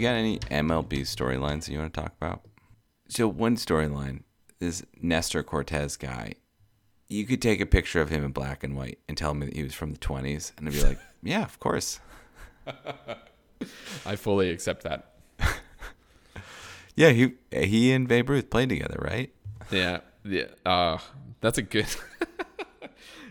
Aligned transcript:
You 0.00 0.06
got 0.06 0.14
any 0.14 0.38
MLB 0.38 1.02
storylines 1.02 1.66
that 1.66 1.72
you 1.72 1.78
want 1.78 1.92
to 1.92 2.00
talk 2.00 2.14
about? 2.18 2.40
So 3.10 3.28
one 3.28 3.56
storyline 3.56 4.22
is 4.58 4.82
Nestor 5.02 5.42
Cortes 5.42 5.98
guy. 5.98 6.36
You 7.10 7.26
could 7.26 7.42
take 7.42 7.60
a 7.60 7.66
picture 7.66 8.00
of 8.00 8.08
him 8.08 8.24
in 8.24 8.30
black 8.30 8.64
and 8.64 8.78
white 8.78 8.98
and 9.08 9.18
tell 9.18 9.34
me 9.34 9.44
that 9.44 9.54
he 9.54 9.62
was 9.62 9.74
from 9.74 9.92
the 9.92 9.98
20s, 9.98 10.52
and 10.56 10.66
I'd 10.66 10.72
be 10.72 10.82
like, 10.82 10.98
yeah, 11.22 11.42
of 11.42 11.60
course. 11.60 12.00
I 14.06 14.16
fully 14.16 14.48
accept 14.48 14.84
that. 14.84 15.12
Yeah, 16.96 17.10
he 17.10 17.34
he 17.52 17.92
and 17.92 18.08
Babe 18.08 18.30
Ruth 18.30 18.48
played 18.48 18.70
together, 18.70 18.98
right? 19.00 19.32
Yeah, 19.70 20.00
yeah. 20.24 20.46
Uh, 20.64 20.96
that's 21.42 21.58
a 21.58 21.62
good. 21.62 21.86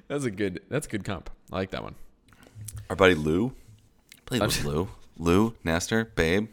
that's 0.07 0.23
a 0.23 0.31
good. 0.31 0.61
That's 0.69 0.85
a 0.85 0.89
good 0.89 1.03
comp. 1.03 1.31
I 1.51 1.55
like 1.55 1.71
that 1.71 1.83
one. 1.83 1.95
Our 2.91 2.95
buddy 2.95 3.15
Lou 3.15 3.53
played 4.25 4.41
with 4.41 4.63
Lou. 4.63 4.89
Lou, 5.17 5.53
Nestor, 5.63 6.05
Babe. 6.05 6.49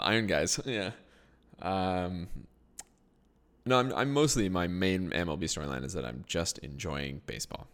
The 0.00 0.06
Iron 0.06 0.26
Guys. 0.26 0.58
Yeah. 0.66 0.90
Um. 1.60 2.28
No, 3.66 3.78
I'm. 3.78 3.92
I'm 3.92 4.12
mostly 4.12 4.48
my 4.48 4.66
main 4.66 5.10
MLB 5.10 5.42
storyline 5.44 5.84
is 5.84 5.92
that 5.92 6.04
I'm 6.06 6.24
just 6.26 6.58
enjoying 6.58 7.20
baseball. 7.26 7.66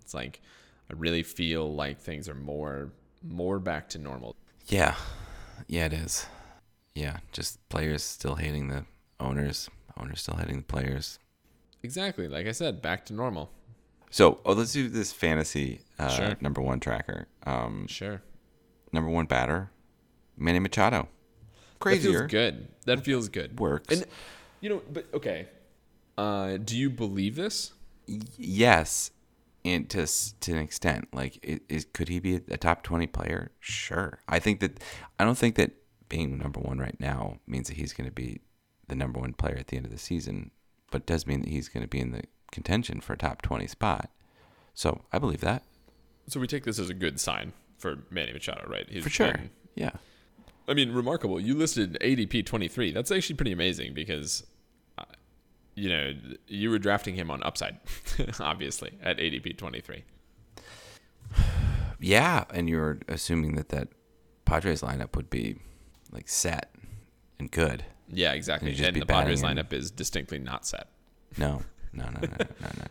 It's 0.00 0.14
like 0.14 0.40
I 0.90 0.94
really 0.96 1.22
feel 1.24 1.74
like 1.74 1.98
things 1.98 2.28
are 2.28 2.34
more 2.34 2.92
more 3.22 3.58
back 3.58 3.88
to 3.90 3.98
normal. 3.98 4.36
Yeah, 4.68 4.94
yeah, 5.66 5.86
it 5.86 5.92
is. 5.92 6.26
Yeah, 6.94 7.18
just 7.32 7.66
players 7.68 8.02
still 8.04 8.36
hating 8.36 8.68
the 8.68 8.84
owners, 9.18 9.68
owners 9.96 10.20
still 10.20 10.36
hating 10.36 10.58
the 10.58 10.62
players. 10.62 11.18
Exactly. 11.82 12.28
Like 12.28 12.46
I 12.46 12.52
said, 12.52 12.80
back 12.80 13.04
to 13.06 13.12
normal. 13.12 13.50
So, 14.10 14.40
oh, 14.44 14.52
let's 14.52 14.72
do 14.74 14.88
this 14.88 15.10
fantasy 15.12 15.80
uh, 15.98 16.08
Sure. 16.08 16.36
number 16.40 16.60
one 16.60 16.78
tracker. 16.80 17.26
Um, 17.44 17.86
Sure. 17.88 18.22
number 18.92 19.10
one 19.10 19.24
batter, 19.26 19.70
Manny 20.36 20.58
Machado. 20.60 21.08
That 21.84 21.98
feels 22.02 22.30
good. 22.30 22.68
That 22.86 23.04
feels 23.04 23.28
good. 23.28 23.58
works. 23.60 23.94
And 23.96 24.06
you 24.60 24.68
know, 24.70 24.82
but 24.92 25.06
okay. 25.14 25.48
Uh, 26.18 26.56
do 26.58 26.76
you 26.76 26.90
believe 26.90 27.36
this? 27.36 27.72
Y- 28.08 28.20
yes, 28.36 29.10
and 29.64 29.88
to 29.90 30.06
to 30.40 30.52
an 30.52 30.58
extent, 30.58 31.08
like, 31.12 31.38
is 31.68 31.86
could 31.92 32.08
he 32.08 32.20
be 32.20 32.36
a 32.48 32.56
top 32.56 32.82
twenty 32.82 33.06
player? 33.06 33.50
Sure. 33.60 34.18
I 34.28 34.38
think 34.38 34.60
that 34.60 34.78
I 35.18 35.24
don't 35.24 35.38
think 35.38 35.54
that 35.56 35.72
being 36.08 36.36
number 36.38 36.60
one 36.60 36.78
right 36.78 36.98
now 37.00 37.38
means 37.46 37.68
that 37.68 37.76
he's 37.78 37.92
going 37.94 38.08
to 38.08 38.14
be 38.14 38.40
the 38.88 38.94
number 38.94 39.18
one 39.20 39.32
player 39.32 39.56
at 39.56 39.68
the 39.68 39.76
end 39.78 39.86
of 39.86 39.92
the 39.92 39.98
season, 39.98 40.50
but 40.90 41.02
it 41.02 41.06
does 41.06 41.26
mean 41.26 41.40
that 41.40 41.48
he's 41.48 41.68
going 41.70 41.82
to 41.82 41.88
be 41.88 42.00
in 42.00 42.12
the 42.12 42.22
contention 42.50 43.00
for 43.00 43.14
a 43.14 43.16
top 43.16 43.40
twenty 43.40 43.66
spot. 43.66 44.10
So 44.74 45.02
I 45.12 45.18
believe 45.18 45.40
that 45.40 45.62
So 46.28 46.38
we 46.40 46.46
take 46.46 46.64
this 46.64 46.78
as 46.78 46.90
a 46.90 46.94
good 46.94 47.18
sign 47.20 47.52
for 47.78 48.04
Manny 48.10 48.32
Machado, 48.32 48.66
right? 48.68 48.86
He's 48.88 49.02
for 49.02 49.10
sure. 49.10 49.32
been- 49.32 49.50
Yeah. 49.74 49.92
I 50.68 50.74
mean, 50.74 50.92
remarkable. 50.92 51.40
You 51.40 51.54
listed 51.54 51.98
ADP 52.00 52.46
23. 52.46 52.92
That's 52.92 53.10
actually 53.10 53.36
pretty 53.36 53.52
amazing 53.52 53.94
because, 53.94 54.44
uh, 54.98 55.04
you 55.74 55.88
know, 55.88 56.12
you 56.46 56.70
were 56.70 56.78
drafting 56.78 57.14
him 57.14 57.30
on 57.30 57.42
upside, 57.42 57.78
obviously, 58.40 58.92
at 59.02 59.18
ADP 59.18 59.56
23. 59.58 60.04
Yeah, 62.04 62.46
and 62.50 62.68
you're 62.68 62.98
assuming 63.06 63.54
that 63.54 63.68
that 63.68 63.86
Padres 64.44 64.82
lineup 64.82 65.14
would 65.14 65.30
be 65.30 65.58
like 66.10 66.28
set 66.28 66.74
and 67.38 67.48
good. 67.48 67.84
Yeah, 68.08 68.32
exactly. 68.32 68.70
And 68.70 68.80
And 68.80 68.96
the 68.96 69.06
Padres 69.06 69.40
lineup 69.42 69.72
is 69.72 69.92
distinctly 69.92 70.40
not 70.40 70.66
set. 70.66 70.88
No, 71.38 71.62
no, 71.92 72.06
no, 72.06 72.10
no, 72.10 72.20
no, 72.20 72.46
no, 72.60 72.68
no, 72.76 72.84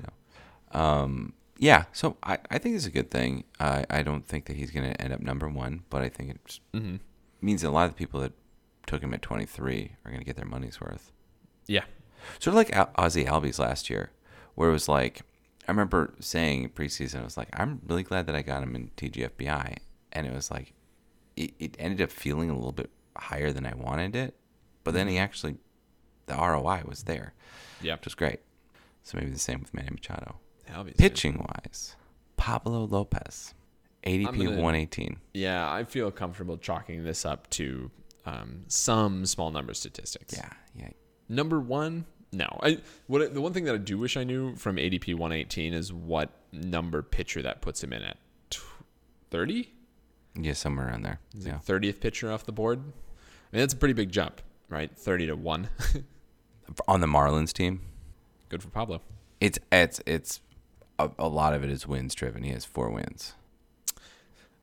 no. 0.74 0.80
Um, 0.80 1.34
yeah, 1.58 1.84
so 1.92 2.16
I, 2.24 2.40
I 2.50 2.58
think 2.58 2.78
it's 2.78 2.86
a 2.86 2.90
good 2.90 3.12
thing. 3.12 3.44
I, 3.60 3.86
I 3.90 4.02
don't 4.02 4.26
think 4.26 4.46
that 4.46 4.56
he's 4.56 4.72
going 4.72 4.90
to 4.90 5.02
end 5.02 5.12
up 5.14 5.20
number 5.20 5.50
one, 5.50 5.84
but 5.90 6.02
I 6.02 6.08
think 6.08 6.32
it's 6.32 6.62
Mm-hmm. 6.74 6.96
Means 7.42 7.64
a 7.64 7.72
lot 7.72 7.86
of 7.86 7.92
the 7.92 7.98
people 7.98 8.20
that 8.22 8.34
took 8.86 9.02
him 9.02 9.14
at 9.14 9.22
23 9.22 9.96
are 10.06 10.12
going 10.12 10.22
to 10.22 10.26
get 10.26 10.36
their 10.36 10.46
money's 10.46 10.80
worth. 10.80 11.12
Yeah. 11.68 11.84
Sort 12.40 12.54
of 12.54 12.56
like 12.56 12.90
Ozzie 12.98 13.26
Albies 13.26 13.58
last 13.60 13.90
year, 13.90 14.12
where 14.56 14.70
it 14.70 14.74
was 14.74 14.88
like, 14.88 15.22
I 15.68 15.72
remember 15.72 16.14
saying 16.20 16.70
preseason, 16.70 17.22
I 17.22 17.24
was 17.24 17.38
like, 17.38 17.50
I'm 17.54 17.82
really 17.88 18.04
glad 18.04 18.28
that 18.28 18.36
I 18.36 18.42
got 18.42 18.64
him 18.64 18.76
in 18.76 18.92
TGFBI. 18.98 19.78
And 20.12 20.28
it 20.28 20.34
was 20.34 20.52
like, 20.52 20.74
it, 21.36 21.54
it 21.60 21.76
ended 21.80 22.02
up 22.02 22.12
feeling 22.12 22.50
a 22.50 22.56
little 22.56 22.72
bit 22.72 22.90
higher 23.16 23.52
than 23.52 23.66
I 23.66 23.74
wanted 23.76 24.16
it. 24.16 24.36
But 24.84 24.94
then 24.94 25.08
he 25.08 25.16
mm-hmm. 25.16 25.24
actually, 25.24 25.56
the 26.26 26.36
ROI 26.36 26.84
was 26.86 27.04
there, 27.04 27.34
Yeah. 27.82 27.96
which 27.96 28.06
was 28.06 28.16
great. 28.16 28.42
So 29.04 29.18
maybe 29.18 29.32
the 29.32 29.40
same 29.40 29.62
with 29.62 29.74
Manny 29.74 29.90
Machado. 29.92 30.36
Pitching 30.98 31.38
wise, 31.40 31.96
Pablo 32.38 32.86
Lopez, 32.86 33.54
ADP 34.04 34.28
I'm 34.28 34.38
gonna- 34.38 34.62
118. 34.62 35.18
Yeah, 35.34 35.72
I 35.72 35.84
feel 35.84 36.12
comfortable 36.12 36.58
chalking 36.58 37.04
this 37.04 37.26
up 37.26 37.50
to 37.52 37.92
um, 38.26 38.64
some 38.68 39.26
small 39.26 39.52
number 39.52 39.74
statistics. 39.74 40.34
Yeah, 40.36 40.50
yeah. 40.76 40.90
Number 41.30 41.60
one, 41.60 42.06
no. 42.32 42.60
I 42.64 42.80
what 43.08 43.34
the 43.34 43.42
one 43.42 43.54
thing 43.54 43.66
that 43.66 43.76
I 43.76 43.78
do 43.80 43.98
wish 43.98 44.18
I 44.18 44.24
knew 44.24 44.56
from 44.56 44.78
ADP 44.78 45.14
118 45.16 45.74
is 45.74 45.92
what 45.94 46.30
number 46.52 47.02
pitcher 47.02 47.42
that 47.42 47.62
puts 47.62 47.84
him 47.84 47.94
in 47.94 48.04
at 48.04 48.18
30. 49.30 49.72
Yeah, 50.40 50.54
somewhere 50.54 50.88
around 50.88 51.04
there. 51.04 51.20
Is 51.38 51.46
Yeah. 51.46 51.60
30th 51.60 52.00
pitcher 52.00 52.32
off 52.32 52.46
the 52.46 52.52
board? 52.52 52.80
I 52.80 53.56
mean, 53.56 53.62
that's 53.62 53.74
a 53.74 53.78
pretty 53.78 53.94
big 53.94 54.12
jump, 54.12 54.42
right? 54.70 54.96
30 54.96 55.28
to 55.28 55.36
one. 55.36 55.70
On 56.88 57.02
the 57.02 57.08
Marlins 57.08 57.52
team, 57.52 57.82
Good 58.50 58.64
for 58.64 58.70
Pablo. 58.70 59.02
it's 59.42 59.60
it's 59.72 60.00
it's 60.06 60.40
a, 61.00 61.10
a 61.20 61.28
lot 61.28 61.54
of 61.54 61.64
it 61.66 61.70
is 61.70 61.86
wins 61.86 62.16
driven. 62.16 62.44
He 62.44 62.52
has 62.52 62.64
four 62.64 62.90
wins. 62.90 63.34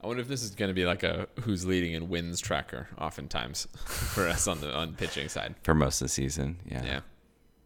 I 0.01 0.07
wonder 0.07 0.23
if 0.23 0.29
this 0.29 0.43
is 0.43 0.51
going 0.55 0.69
to 0.69 0.75
be 0.75 0.85
like 0.87 1.03
a 1.03 1.27
who's 1.41 1.67
leading 1.67 1.93
in 1.93 2.09
wins 2.09 2.41
tracker, 2.41 2.89
oftentimes 2.99 3.67
for 3.85 4.29
us 4.29 4.47
on 4.47 4.61
the 4.61 4.75
on 4.75 4.95
pitching 4.95 5.29
side. 5.29 5.57
for 5.63 5.75
most 5.75 6.01
of 6.01 6.07
the 6.07 6.11
season. 6.11 6.59
Yeah. 6.71 6.85
Yeah. 6.85 7.01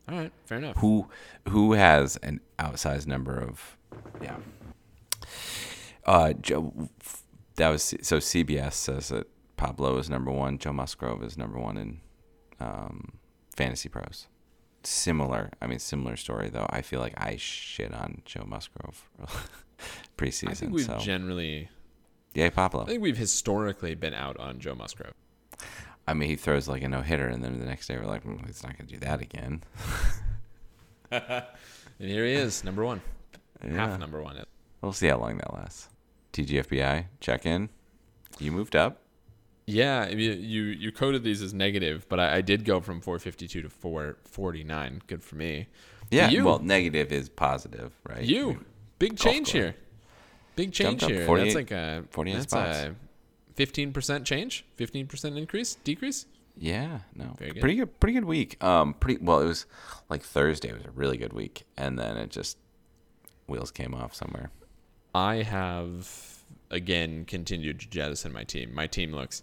All 0.08 0.18
right, 0.18 0.32
fair 0.46 0.58
enough. 0.58 0.76
Who 0.78 1.08
who 1.48 1.74
has 1.74 2.16
an 2.16 2.40
outsized 2.58 3.06
number 3.06 3.38
of 3.38 3.76
yeah. 4.20 4.36
Uh 6.04 6.32
Joe 6.32 6.88
that 7.56 7.68
was 7.68 7.94
so 8.02 8.18
CBS 8.18 8.72
says 8.72 9.08
that 9.08 9.28
Pablo 9.56 9.98
is 9.98 10.10
number 10.10 10.30
1, 10.32 10.58
Joe 10.58 10.72
Musgrove 10.72 11.22
is 11.22 11.38
number 11.38 11.58
1 11.58 11.76
in 11.76 12.00
um 12.58 13.12
Fantasy 13.54 13.88
Pros. 13.88 14.26
Similar, 14.84 15.50
I 15.60 15.66
mean 15.68 15.78
similar 15.78 16.16
story 16.16 16.48
though. 16.48 16.66
I 16.70 16.82
feel 16.82 16.98
like 16.98 17.14
I 17.16 17.36
shit 17.36 17.92
on 17.94 18.22
Joe 18.24 18.44
Musgrove 18.46 19.08
preseason. 20.16 20.48
I 20.50 20.54
think 20.54 20.72
we've 20.72 20.86
so 20.86 20.98
generally, 20.98 21.68
Yay 22.34 22.50
Pablo. 22.50 22.82
I 22.82 22.86
think 22.86 23.02
we've 23.02 23.16
historically 23.16 23.94
been 23.94 24.14
out 24.14 24.36
on 24.38 24.58
Joe 24.58 24.74
Musgrove. 24.74 25.14
I 26.06 26.14
mean 26.14 26.28
he 26.28 26.36
throws 26.36 26.66
like 26.68 26.82
a 26.82 26.88
no-hitter 26.88 27.28
and 27.28 27.44
then 27.44 27.58
the 27.60 27.64
next 27.66 27.86
day 27.86 27.96
we're 27.96 28.06
like 28.06 28.24
mm, 28.24 28.44
he's 28.46 28.62
not 28.62 28.76
going 28.76 28.86
to 28.88 28.94
do 28.94 29.00
that 29.00 29.20
again. 29.20 29.62
And 31.10 32.10
here 32.10 32.24
he 32.24 32.32
is, 32.32 32.64
number 32.64 32.84
one, 32.84 33.00
Yeah. 33.64 33.74
half 33.90 34.00
number 34.00 34.20
one. 34.22 34.42
We'll 34.80 34.92
see 34.92 35.06
how 35.08 35.18
long 35.18 35.36
that 35.38 35.52
lasts. 35.54 35.88
TGFBI, 36.32 37.04
check 37.20 37.46
in. 37.46 37.68
You 38.40 38.50
moved 38.50 38.74
up. 38.74 39.02
Yeah, 39.66 40.08
you 40.08 40.32
you, 40.32 40.62
you 40.64 40.90
coded 40.90 41.22
these 41.22 41.42
as 41.42 41.54
negative, 41.54 42.06
but 42.08 42.18
I, 42.18 42.36
I 42.36 42.40
did 42.40 42.64
go 42.64 42.80
from 42.80 43.00
452 43.00 43.62
to 43.62 43.68
449. 43.68 45.02
Good 45.06 45.22
for 45.22 45.36
me. 45.36 45.68
Yeah. 46.10 46.30
You. 46.30 46.44
Well, 46.44 46.58
negative 46.58 47.12
is 47.12 47.28
positive, 47.28 47.92
right? 48.08 48.24
You 48.24 48.64
big 48.98 49.16
change 49.16 49.52
here. 49.52 49.76
Big 50.56 50.72
change 50.72 51.04
here. 51.04 51.26
that's 51.26 51.54
like 51.54 51.70
a 51.70 52.04
48 52.10 52.34
that's 52.34 52.50
spots. 52.50 52.78
a 52.78 52.94
15% 53.56 54.24
change, 54.24 54.64
15% 54.78 55.36
increase, 55.36 55.74
decrease. 55.76 56.26
Yeah. 56.56 57.00
No. 57.14 57.34
Very 57.38 57.52
good. 57.52 57.60
Pretty 57.60 57.76
good. 57.76 58.00
Pretty 58.00 58.14
good 58.14 58.24
week. 58.24 58.62
Um. 58.62 58.94
Pretty 58.94 59.22
well. 59.24 59.40
It 59.40 59.46
was 59.46 59.66
like 60.10 60.22
Thursday 60.22 60.72
was 60.72 60.84
a 60.84 60.90
really 60.90 61.16
good 61.16 61.32
week, 61.32 61.64
and 61.76 61.98
then 61.98 62.16
it 62.18 62.30
just 62.30 62.58
wheels 63.46 63.70
came 63.70 63.94
off 63.94 64.14
somewhere. 64.14 64.50
I 65.14 65.36
have 65.36 66.44
again 66.70 67.24
continued 67.24 67.80
to 67.80 67.88
jettison 67.88 68.32
my 68.32 68.44
team. 68.44 68.74
My 68.74 68.86
team 68.86 69.12
looks 69.12 69.42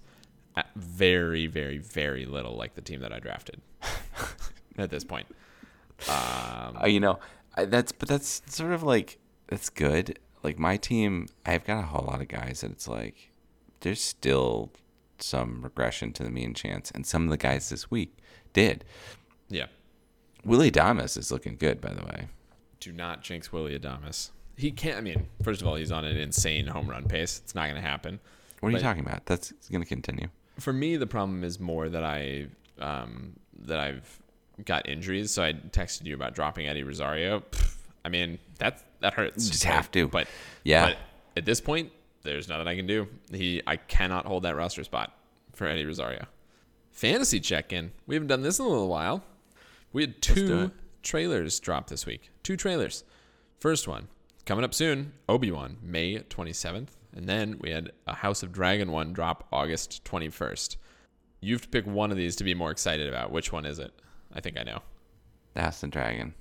very, 0.75 1.47
very, 1.47 1.77
very 1.77 2.25
little 2.25 2.55
like 2.55 2.75
the 2.75 2.81
team 2.81 3.01
that 3.01 3.13
I 3.13 3.19
drafted 3.19 3.61
at 4.77 4.89
this 4.89 5.03
point. 5.03 5.27
Uh, 6.07 6.85
you 6.85 6.99
know, 6.99 7.19
I, 7.55 7.65
that's 7.65 7.91
but 7.91 8.07
that's 8.07 8.41
sort 8.47 8.71
of 8.71 8.83
like 8.83 9.17
that's 9.47 9.69
good. 9.69 10.19
Like 10.43 10.57
my 10.57 10.77
team, 10.77 11.27
I've 11.45 11.65
got 11.65 11.79
a 11.79 11.87
whole 11.87 12.05
lot 12.05 12.21
of 12.21 12.27
guys 12.27 12.61
that 12.61 12.71
it's 12.71 12.87
like 12.87 13.31
there's 13.81 14.01
still 14.01 14.71
some 15.17 15.61
regression 15.61 16.13
to 16.13 16.23
the 16.23 16.29
mean 16.29 16.53
chance, 16.53 16.91
and 16.91 17.05
some 17.05 17.23
of 17.23 17.29
the 17.29 17.37
guys 17.37 17.69
this 17.69 17.91
week 17.91 18.17
did. 18.53 18.85
Yeah. 19.49 19.67
Willie 20.45 20.71
Adames 20.71 21.17
is 21.17 21.31
looking 21.31 21.57
good, 21.57 21.81
by 21.81 21.93
the 21.93 22.05
way. 22.05 22.27
Do 22.79 22.91
not 22.91 23.21
jinx 23.21 23.51
Willie 23.51 23.77
Adames. 23.77 24.29
He 24.55 24.71
can't. 24.71 24.97
I 24.97 25.01
mean, 25.01 25.27
first 25.43 25.61
of 25.61 25.67
all, 25.67 25.75
he's 25.75 25.91
on 25.91 26.05
an 26.05 26.17
insane 26.17 26.67
home 26.67 26.89
run 26.89 27.05
pace. 27.05 27.39
It's 27.43 27.55
not 27.55 27.63
going 27.63 27.75
to 27.75 27.87
happen. 27.87 28.19
What 28.59 28.69
are 28.69 28.71
you 28.71 28.79
talking 28.79 29.05
about? 29.05 29.25
That's 29.25 29.51
going 29.71 29.81
to 29.81 29.87
continue. 29.87 30.27
For 30.59 30.73
me, 30.73 30.97
the 30.97 31.07
problem 31.07 31.43
is 31.43 31.59
more 31.59 31.87
that 31.89 32.03
I 32.03 32.47
um, 32.79 33.33
that 33.59 33.79
I've 33.79 34.19
got 34.65 34.87
injuries. 34.87 35.31
So 35.31 35.43
I 35.43 35.53
texted 35.53 36.05
you 36.05 36.13
about 36.13 36.35
dropping 36.35 36.67
Eddie 36.67 36.83
Rosario. 36.83 37.39
Pff, 37.39 37.75
I 38.03 38.09
mean, 38.09 38.39
that 38.59 38.83
that 39.01 39.13
hurts. 39.13 39.45
You 39.45 39.51
just 39.51 39.63
have 39.63 39.91
to. 39.91 40.07
But 40.07 40.27
Yeah. 40.63 40.87
But 40.87 40.97
at 41.37 41.45
this 41.45 41.61
point, 41.61 41.91
there's 42.23 42.49
nothing 42.49 42.67
I 42.67 42.75
can 42.75 42.87
do. 42.87 43.07
He, 43.31 43.61
I 43.65 43.77
cannot 43.77 44.25
hold 44.25 44.43
that 44.43 44.55
roster 44.55 44.83
spot 44.83 45.13
for 45.53 45.67
Eddie 45.67 45.85
Rosario. 45.85 46.25
Fantasy 46.91 47.39
check-in. 47.39 47.91
We 48.07 48.15
haven't 48.15 48.27
done 48.27 48.41
this 48.41 48.59
in 48.59 48.65
a 48.65 48.67
little 48.67 48.89
while. 48.89 49.23
We 49.93 50.03
had 50.03 50.21
two 50.21 50.71
trailers 51.01 51.59
drop 51.59 51.87
this 51.87 52.05
week. 52.05 52.29
Two 52.43 52.57
trailers. 52.57 53.03
First 53.59 53.87
one 53.87 54.07
coming 54.45 54.65
up 54.65 54.73
soon. 54.73 55.13
Obi 55.27 55.51
Wan, 55.51 55.77
May 55.81 56.19
27th, 56.19 56.89
and 57.15 57.27
then 57.27 57.57
we 57.59 57.71
had 57.71 57.91
a 58.07 58.15
House 58.15 58.43
of 58.43 58.51
Dragon 58.51 58.91
one 58.91 59.13
drop 59.13 59.47
August 59.51 60.03
21st. 60.05 60.77
You 61.41 61.53
have 61.53 61.61
to 61.61 61.69
pick 61.69 61.85
one 61.85 62.11
of 62.11 62.17
these 62.17 62.35
to 62.37 62.43
be 62.43 62.53
more 62.53 62.71
excited 62.71 63.07
about. 63.07 63.31
Which 63.31 63.51
one 63.53 63.65
is 63.65 63.79
it? 63.79 63.93
I 64.33 64.41
think 64.41 64.59
I 64.59 64.63
know. 64.63 64.81
That's 65.53 65.81
the 65.81 65.87
dragon. 65.87 66.33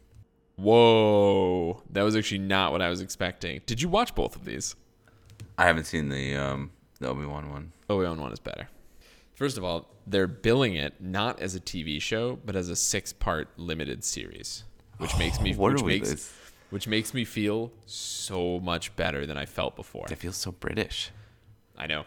Whoa, 0.58 1.82
that 1.90 2.02
was 2.02 2.14
actually 2.16 2.38
not 2.38 2.72
what 2.72 2.82
I 2.82 2.88
was 2.90 3.00
expecting. 3.00 3.60
Did 3.64 3.80
you 3.80 3.88
watch 3.88 4.14
both 4.14 4.36
of 4.36 4.44
these? 4.44 4.74
I 5.56 5.64
haven't 5.66 5.84
seen 5.84 6.08
the 6.08 6.34
um 6.36 6.70
the 7.00 7.08
Obi 7.08 7.24
Wan 7.24 7.50
one. 7.50 7.72
Obi 7.88 8.04
Wan 8.04 8.20
one 8.20 8.32
is 8.32 8.38
better. 8.40 8.68
First 9.34 9.56
of 9.56 9.64
all, 9.64 9.88
they're 10.06 10.26
billing 10.26 10.74
it 10.74 11.00
not 11.00 11.40
as 11.40 11.54
a 11.54 11.60
TV 11.60 12.02
show, 12.02 12.40
but 12.44 12.56
as 12.56 12.68
a 12.68 12.74
six-part 12.76 13.48
limited 13.56 14.02
series, 14.04 14.64
which 14.98 15.16
makes 15.16 15.40
me 15.40 15.54
which 15.56 15.82
makes 15.84 16.10
this- 16.10 16.32
which 16.70 16.86
makes 16.86 17.14
me 17.14 17.24
feel 17.24 17.72
so 17.86 18.60
much 18.60 18.94
better 18.94 19.24
than 19.24 19.38
I 19.38 19.46
felt 19.46 19.74
before. 19.74 20.04
It 20.10 20.18
feels 20.18 20.36
so 20.36 20.52
British. 20.52 21.10
I 21.78 21.86
know. 21.86 22.04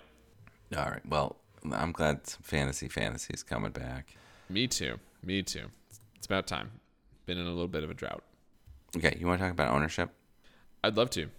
All 0.77 0.86
right. 0.86 1.03
Well, 1.07 1.38
I'm 1.71 1.92
glad 1.92 2.27
some 2.27 2.44
fantasy 2.44 2.88
fantasy 2.88 3.33
is 3.33 3.42
coming 3.42 3.71
back. 3.71 4.13
Me 4.50 4.68
too. 4.68 5.00
Me 5.24 5.42
too. 5.42 5.65
It's 6.15 6.25
about 6.27 6.45
time. 6.45 6.69
Been 7.25 7.39
in 7.39 7.48
a 7.48 7.50
little 7.50 7.68
bit 7.68 7.83
of 7.83 7.89
a 7.89 7.95
drought. 7.95 8.24
Okay, 8.97 9.15
you 9.19 9.27
want 9.27 9.39
to 9.39 9.45
talk 9.45 9.53
about 9.53 9.73
ownership? 9.73 10.11
I'd 10.83 10.97
love 10.97 11.09
to. 11.11 11.29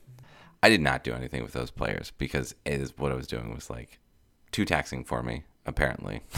I 0.62 0.68
did 0.68 0.80
not 0.80 1.04
do 1.04 1.12
anything 1.12 1.42
with 1.42 1.52
those 1.52 1.70
players 1.70 2.12
because 2.16 2.54
it 2.64 2.80
is 2.80 2.96
what 2.96 3.12
I 3.12 3.16
was 3.16 3.26
doing 3.26 3.52
was 3.54 3.68
like 3.68 3.98
too 4.52 4.64
taxing 4.64 5.04
for 5.04 5.22
me, 5.22 5.44
apparently. 5.66 6.22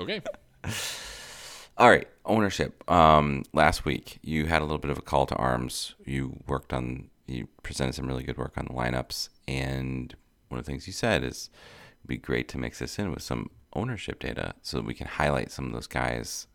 Okay. 0.00 0.22
All 1.76 1.90
right, 1.90 2.06
ownership. 2.24 2.88
Um, 2.88 3.42
last 3.52 3.84
week 3.84 4.18
you 4.22 4.46
had 4.46 4.62
a 4.62 4.64
little 4.64 4.78
bit 4.78 4.92
of 4.92 4.98
a 4.98 5.02
call 5.02 5.26
to 5.26 5.34
arms. 5.34 5.96
You 6.04 6.38
worked 6.46 6.72
on, 6.72 7.10
you 7.26 7.48
presented 7.64 7.94
some 7.94 8.06
really 8.06 8.22
good 8.22 8.38
work 8.38 8.56
on 8.56 8.66
the 8.66 8.74
lineups, 8.74 9.28
and 9.48 10.14
one 10.50 10.60
of 10.60 10.64
the 10.64 10.70
things 10.70 10.86
you 10.86 10.92
said 10.92 11.24
is 11.24 11.50
it'd 11.98 12.06
be 12.08 12.16
great 12.16 12.46
to 12.50 12.58
mix 12.58 12.78
this 12.78 12.96
in 12.98 13.10
with 13.10 13.22
some 13.22 13.50
ownership 13.74 14.20
data 14.20 14.54
so 14.62 14.76
that 14.76 14.86
we 14.86 14.94
can 14.94 15.08
highlight 15.08 15.50
some 15.50 15.66
of 15.66 15.72
those 15.72 15.88
guys. 15.88 16.46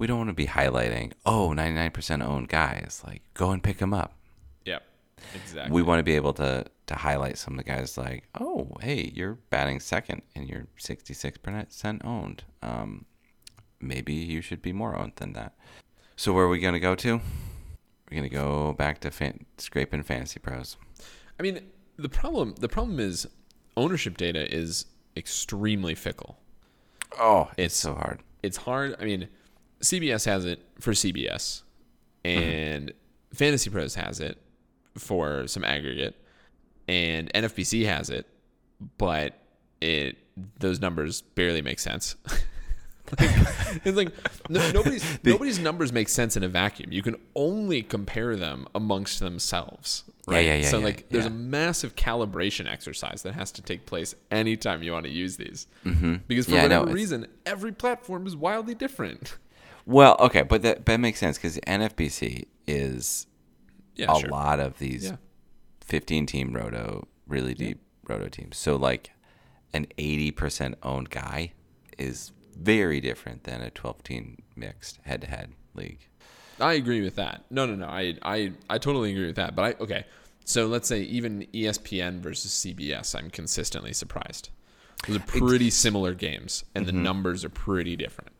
We 0.00 0.06
don't 0.06 0.16
want 0.16 0.30
to 0.30 0.34
be 0.34 0.46
highlighting, 0.46 1.12
oh, 1.26 1.50
99% 1.54 2.24
owned 2.24 2.48
guys. 2.48 3.02
Like, 3.06 3.20
go 3.34 3.50
and 3.50 3.62
pick 3.62 3.76
them 3.78 3.92
up. 3.92 4.14
Yep. 4.64 4.82
Exactly. 5.34 5.74
We 5.74 5.82
want 5.82 5.98
to 5.98 6.02
be 6.02 6.16
able 6.16 6.32
to 6.34 6.64
to 6.86 6.94
highlight 6.96 7.36
some 7.38 7.52
of 7.52 7.58
the 7.58 7.70
guys 7.70 7.98
like, 7.98 8.24
oh, 8.40 8.68
hey, 8.80 9.12
you're 9.14 9.34
batting 9.50 9.78
second 9.78 10.22
and 10.34 10.48
you're 10.48 10.66
66% 10.80 12.04
owned. 12.04 12.42
Um, 12.62 13.04
maybe 13.78 14.14
you 14.14 14.40
should 14.40 14.60
be 14.62 14.72
more 14.72 14.98
owned 14.98 15.12
than 15.16 15.34
that. 15.34 15.54
So 16.16 16.32
where 16.32 16.44
are 16.46 16.48
we 16.48 16.58
going 16.58 16.74
to 16.74 16.80
go 16.80 16.94
to? 16.96 17.12
We're 17.16 18.16
going 18.18 18.22
to 18.22 18.28
go 18.28 18.72
back 18.72 19.00
to 19.00 19.10
fan- 19.10 19.44
scraping 19.58 20.02
fantasy 20.02 20.40
pros. 20.40 20.78
I 21.38 21.42
mean, 21.42 21.60
the 21.98 22.08
problem 22.08 22.54
the 22.58 22.68
problem 22.70 22.98
is 22.98 23.28
ownership 23.76 24.16
data 24.16 24.52
is 24.52 24.86
extremely 25.14 25.94
fickle. 25.94 26.38
Oh, 27.20 27.50
it's, 27.52 27.58
It's- 27.58 27.74
so 27.76 27.94
hard. 27.94 28.20
It's 28.42 28.56
hard. 28.56 28.96
I 28.98 29.04
mean, 29.04 29.28
CBS 29.80 30.26
has 30.26 30.44
it 30.44 30.60
for 30.78 30.92
CBS, 30.92 31.62
and 32.24 32.92
Fantasy 33.32 33.70
Pros 33.70 33.94
has 33.94 34.20
it 34.20 34.38
for 34.96 35.46
some 35.46 35.64
aggregate, 35.64 36.16
and 36.88 37.32
NFBC 37.32 37.86
has 37.86 38.10
it, 38.10 38.26
but 38.98 39.38
it 39.80 40.18
those 40.58 40.80
numbers 40.80 41.22
barely 41.22 41.62
make 41.62 41.78
sense. 41.78 42.16
Like, 43.18 43.30
it's 43.84 43.96
like 43.96 44.12
no, 44.48 44.70
nobody's 44.74 45.18
nobody's 45.24 45.58
numbers 45.58 45.92
make 45.92 46.08
sense 46.08 46.36
in 46.36 46.44
a 46.44 46.48
vacuum. 46.48 46.92
You 46.92 47.02
can 47.02 47.16
only 47.34 47.82
compare 47.82 48.36
them 48.36 48.68
amongst 48.74 49.18
themselves, 49.18 50.04
right? 50.28 50.44
yeah, 50.46 50.54
yeah, 50.56 50.68
so 50.68 50.78
yeah, 50.78 50.84
like, 50.84 51.08
there's 51.08 51.26
a 51.26 51.30
massive 51.30 51.96
calibration 51.96 52.70
exercise 52.70 53.22
that 53.22 53.34
has 53.34 53.50
to 53.52 53.62
take 53.62 53.84
place 53.86 54.14
anytime 54.30 54.82
you 54.82 54.92
want 54.92 55.06
to 55.06 55.10
use 55.10 55.36
these, 55.36 55.66
mm-hmm. 55.84 56.16
because 56.28 56.46
for 56.46 56.52
whatever 56.52 56.84
it's- 56.84 56.94
reason, 56.94 57.26
every 57.44 57.72
platform 57.72 58.26
is 58.26 58.36
wildly 58.36 58.74
different. 58.74 59.36
Well, 59.86 60.16
okay, 60.20 60.42
but 60.42 60.62
that, 60.62 60.86
that 60.86 61.00
makes 61.00 61.18
sense 61.18 61.36
because 61.38 61.58
NFBC 61.66 62.44
is 62.66 63.26
Yeah, 63.96 64.12
a 64.14 64.18
sure. 64.20 64.28
lot 64.28 64.60
of 64.60 64.78
these 64.78 65.04
Yeah. 65.06 65.16
15 65.80 66.26
team 66.26 66.52
roto, 66.52 67.08
really 67.26 67.54
deep 67.54 67.80
roto 68.08 68.28
teams. 68.28 68.56
So 68.56 68.76
like 68.76 69.10
an 69.72 69.86
80% 69.98 70.74
owned 70.82 71.10
guy 71.10 71.52
is 71.98 72.32
very 72.56 73.00
different 73.00 73.44
than 73.44 73.60
a 73.62 73.70
12 73.70 74.02
team 74.02 74.38
mixed 74.56 74.98
head 75.04 75.22
to 75.22 75.26
head 75.26 75.52
league. 75.74 76.06
I 76.60 76.74
agree 76.74 77.00
with 77.00 77.16
that. 77.16 77.44
No, 77.50 77.64
no, 77.66 77.74
no. 77.74 77.86
I, 77.86 78.14
I, 78.22 78.52
I 78.68 78.78
totally 78.78 79.12
agree 79.12 79.26
with 79.26 79.36
that. 79.36 79.56
But 79.56 79.62
I, 79.64 79.82
okay. 79.82 80.04
So 80.44 80.66
let's 80.66 80.88
say 80.88 81.00
even 81.02 81.46
ESPN 81.54 82.20
versus 82.20 82.52
CBS, 82.52 83.14
I'm 83.18 83.30
consistently 83.30 83.92
surprised. 83.92 84.50
Those 85.06 85.16
are 85.16 85.20
pretty 85.20 85.70
similar 85.70 86.12
games, 86.12 86.64
and 86.74 86.84
Mm-hmm. 86.86 86.96
the 86.96 87.02
numbers 87.02 87.44
are 87.44 87.48
pretty 87.50 87.96
different. 87.96 88.32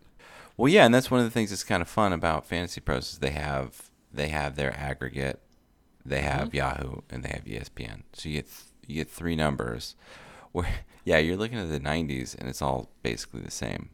Well, 0.60 0.68
yeah, 0.70 0.84
and 0.84 0.94
that's 0.94 1.10
one 1.10 1.20
of 1.20 1.24
the 1.24 1.30
things 1.30 1.48
that's 1.48 1.64
kind 1.64 1.80
of 1.80 1.88
fun 1.88 2.12
about 2.12 2.44
Fantasy 2.44 2.82
Pros 2.82 3.14
is 3.14 3.18
they 3.20 3.30
have 3.30 3.90
they 4.12 4.28
have 4.28 4.56
their 4.56 4.78
aggregate, 4.78 5.40
they 6.04 6.18
mm-hmm. 6.18 6.26
have 6.26 6.54
Yahoo, 6.54 7.00
and 7.08 7.22
they 7.22 7.30
have 7.30 7.44
ESPN. 7.46 8.02
So 8.12 8.28
you 8.28 8.34
get 8.34 8.46
th- 8.46 8.64
you 8.86 8.94
get 8.96 9.08
three 9.08 9.36
numbers. 9.36 9.96
Where 10.52 10.68
yeah, 11.06 11.16
you're 11.16 11.38
looking 11.38 11.56
at 11.58 11.70
the 11.70 11.80
90s 11.80 12.36
and 12.38 12.46
it's 12.46 12.60
all 12.60 12.90
basically 13.02 13.40
the 13.40 13.50
same, 13.50 13.88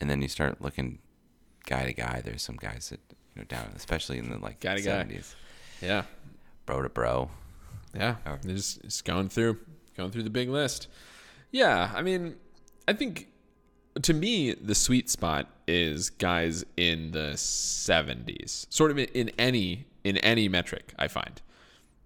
and 0.00 0.08
then 0.08 0.22
you 0.22 0.28
start 0.28 0.62
looking 0.62 1.00
guy 1.66 1.86
to 1.86 1.92
guy. 1.92 2.22
There's 2.24 2.42
some 2.42 2.58
guys 2.58 2.90
that 2.90 3.00
you 3.34 3.42
know 3.42 3.44
down, 3.48 3.72
especially 3.74 4.18
in 4.18 4.30
the 4.30 4.38
like 4.38 4.60
Guy 4.60 4.76
to 4.76 4.82
guy. 4.82 5.02
70s, 5.02 5.34
Yeah, 5.82 6.04
bro 6.64 6.82
to 6.82 6.90
bro. 6.90 7.28
yeah. 7.92 8.18
They're 8.24 8.54
Just, 8.54 8.82
just 8.82 9.04
going 9.04 9.30
through, 9.30 9.58
going 9.96 10.12
through 10.12 10.22
the 10.22 10.30
big 10.30 10.48
list. 10.48 10.86
Yeah, 11.50 11.90
I 11.92 12.02
mean, 12.02 12.36
I 12.86 12.92
think 12.92 13.30
to 14.02 14.14
me 14.14 14.54
the 14.54 14.74
sweet 14.74 15.08
spot 15.08 15.48
is 15.66 16.10
guys 16.10 16.64
in 16.76 17.12
the 17.12 17.32
70s, 17.34 18.66
sort 18.70 18.90
of 18.90 18.98
in, 18.98 19.30
any 19.38 19.86
in 20.02 20.18
any 20.18 20.48
metric. 20.48 20.94
I 20.98 21.08
find 21.08 21.40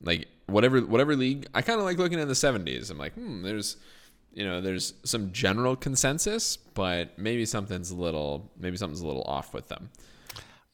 like 0.02 0.28
whatever 0.46 0.80
whatever 0.80 1.16
league, 1.16 1.46
I 1.54 1.62
kind 1.62 1.78
of 1.78 1.84
like 1.84 1.98
looking 1.98 2.18
in 2.18 2.28
the 2.28 2.34
70s. 2.34 2.90
I'm 2.90 2.98
like, 2.98 3.14
hmm, 3.14 3.42
there's 3.42 3.76
you 4.32 4.44
know, 4.44 4.60
there's 4.60 4.94
some 5.04 5.32
general 5.32 5.74
consensus, 5.74 6.56
but 6.56 7.18
maybe 7.18 7.44
something's 7.44 7.90
a 7.90 7.96
little 7.96 8.50
maybe 8.58 8.76
something's 8.76 9.00
a 9.00 9.06
little 9.06 9.24
off 9.24 9.54
with 9.54 9.68
them. 9.68 9.90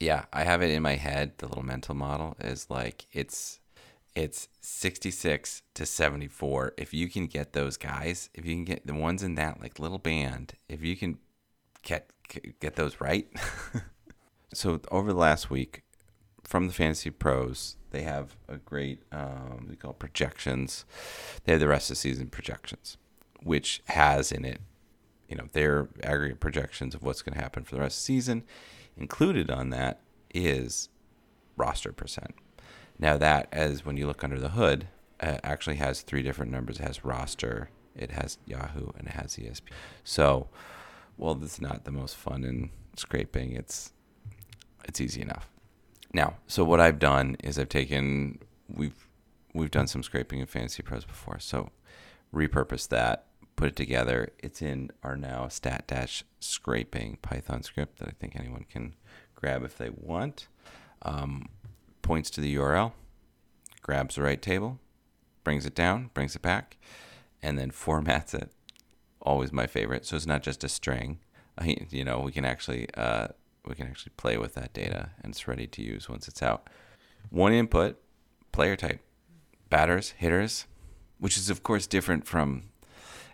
Yeah, 0.01 0.25
I 0.33 0.43
have 0.45 0.63
it 0.63 0.71
in 0.71 0.83
my 0.83 0.97
head. 0.97 1.33
The 1.39 1.47
little 1.47 1.65
mental 1.65 1.95
model 1.95 2.37
is 2.41 2.69
like 2.69 3.07
it's 3.13 3.61
it's 4.15 4.49
66 4.61 5.63
to 5.75 5.87
74. 5.87 6.75
If 6.77 6.95
you 6.95 7.09
can 7.09 7.27
get 7.27 7.53
those 7.53 7.77
guys, 7.77 8.31
if 8.35 8.47
you 8.47 8.55
can 8.55 8.65
get 8.65 8.87
the 8.87 8.95
ones 8.95 9.23
in 9.23 9.35
that 9.35 9.61
like 9.61 9.79
little 9.79 9.99
band, 9.99 10.55
if 10.69 10.83
you 10.83 10.97
can 10.97 11.19
get 11.83 12.11
get 12.61 12.77
those 12.77 13.01
right. 13.01 13.29
so 14.55 14.81
over 14.91 15.13
the 15.13 15.19
last 15.19 15.51
week, 15.51 15.83
from 16.45 16.67
the 16.67 16.73
Fantasy 16.73 17.11
Pros, 17.11 17.77
they 17.91 18.03
have 18.03 18.37
a 18.49 18.57
great 18.57 19.03
um, 19.11 19.67
they 19.69 19.77
call 19.77 19.93
projections. 19.93 20.85
They 21.45 21.53
have 21.53 21.61
the 21.61 21.69
rest 21.69 21.91
of 21.91 21.97
the 21.97 22.01
season 22.01 22.29
projections, 22.29 22.97
which 23.43 23.83
has 23.87 24.31
in 24.31 24.45
it, 24.45 24.61
you 25.29 25.37
know, 25.37 25.47
their 25.53 25.89
aggregate 26.03 26.41
projections 26.41 26.95
of 26.95 27.03
what's 27.03 27.23
going 27.23 27.35
to 27.35 27.43
happen 27.43 27.65
for 27.65 27.75
the 27.75 27.81
rest 27.81 27.99
of 27.99 28.03
the 28.03 28.05
season. 28.05 28.45
Included 28.97 29.51
on 29.51 29.71
that 29.71 30.01
is 30.33 30.89
roster 31.57 31.93
percent. 31.93 32.35
Now 32.99 33.17
that, 33.17 33.49
as 33.53 33.85
when 33.85 33.97
you 33.97 34.07
look 34.07 34.23
under 34.23 34.39
the 34.39 34.51
hood, 34.51 34.89
uh, 35.21 35.39
actually 35.43 35.77
has 35.77 36.03
three 36.03 36.23
different 36.23 36.53
numbers. 36.53 36.79
It 36.79 36.83
has 36.85 37.05
roster, 37.05 37.71
it 37.97 38.13
has 38.13 38.39
Yahoo, 38.47 38.91
and 38.99 39.09
it 39.09 39.15
has 39.15 39.37
ESPN. 39.37 39.73
So, 40.03 40.49
well, 41.17 41.35
this 41.35 41.55
is 41.55 41.61
not 41.61 41.85
the 41.85 41.93
most 41.93 42.17
fun 42.17 42.45
in 42.45 42.71
scraping. 42.97 43.53
It's 43.53 43.93
it's 44.85 45.01
easy 45.01 45.23
enough. 45.23 45.51
Now, 46.13 46.37
so 46.47 46.63
what 46.65 46.81
I've 46.81 46.99
done 46.99 47.37
is 47.43 47.59
I've 47.59 47.69
taken 47.69 48.39
we've 48.69 49.09
we've 49.53 49.71
done 49.71 49.87
some 49.87 50.03
scraping 50.03 50.41
in 50.41 50.47
Fantasy 50.47 50.83
Pros 50.83 51.05
before, 51.05 51.39
so 51.39 51.71
repurpose 52.35 52.89
that, 52.89 53.27
put 53.57 53.69
it 53.69 53.77
together. 53.77 54.33
It's 54.39 54.63
in 54.63 54.91
our 55.03 55.17
now 55.17 55.49
stat 55.49 55.85
dash 55.87 56.25
scraping 56.41 57.19
Python 57.23 57.63
script 57.63 57.99
that 57.99 58.09
I 58.09 58.13
think 58.19 58.37
anyone 58.37 58.67
can 58.69 58.95
grab 59.35 59.65
if 59.65 59.77
they 59.79 59.91
want. 59.91 60.49
Um, 61.03 61.49
points 62.05 62.31
to 62.31 62.41
the 62.41 62.55
URL, 62.55 62.93
grabs 63.83 64.15
the 64.15 64.23
right 64.23 64.41
table, 64.41 64.79
brings 65.43 65.67
it 65.67 65.75
down, 65.75 66.11
brings 66.15 66.37
it 66.37 66.43
back, 66.43 66.77
and 67.43 67.59
then 67.59 67.71
formats 67.73 68.33
it. 68.33 68.53
Always 69.21 69.53
my 69.53 69.67
favorite. 69.67 70.07
So 70.07 70.15
it's 70.15 70.27
not 70.27 70.43
just 70.43 70.63
a 70.63 70.69
string. 70.69 71.19
I, 71.59 71.77
you 71.91 72.05
know, 72.05 72.21
we 72.21 72.31
can 72.31 72.45
actually 72.45 72.89
uh, 72.95 73.29
we 73.67 73.75
can 73.75 73.87
actually 73.87 74.13
play 74.17 74.37
with 74.37 74.55
that 74.55 74.73
data, 74.73 75.11
and 75.23 75.33
it's 75.33 75.49
ready 75.49 75.67
to 75.67 75.83
use 75.83 76.09
once 76.09 76.29
it's 76.29 76.43
out. 76.43 76.69
One 77.31 77.53
input, 77.53 77.97
player 78.53 78.77
type, 78.77 79.01
batters, 79.71 80.11
hitters, 80.19 80.67
which 81.19 81.39
is 81.39 81.49
of 81.49 81.63
course 81.63 81.87
different 81.87 82.27
from 82.27 82.65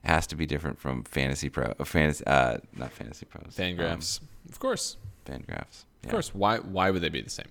has 0.05 0.27
to 0.29 0.37
be 0.37 0.47
different 0.47 0.79
from 0.79 1.03
fantasy 1.03 1.49
pro 1.49 1.75
uh, 1.79 1.85
fantasy 1.85 2.25
uh 2.27 2.59
not 2.77 2.93
fantasy 2.93 3.27
pros 3.27 3.55
Fangraphs, 3.57 4.21
um, 4.21 4.29
of 4.49 4.59
course. 4.61 4.97
Fangraphs, 5.27 5.85
yeah. 6.03 6.05
of 6.05 6.11
course. 6.11 6.35
Why 6.35 6.59
why 6.59 6.91
would 6.91 7.03
they 7.03 7.09
be 7.09 7.21
the 7.21 7.31
same? 7.31 7.49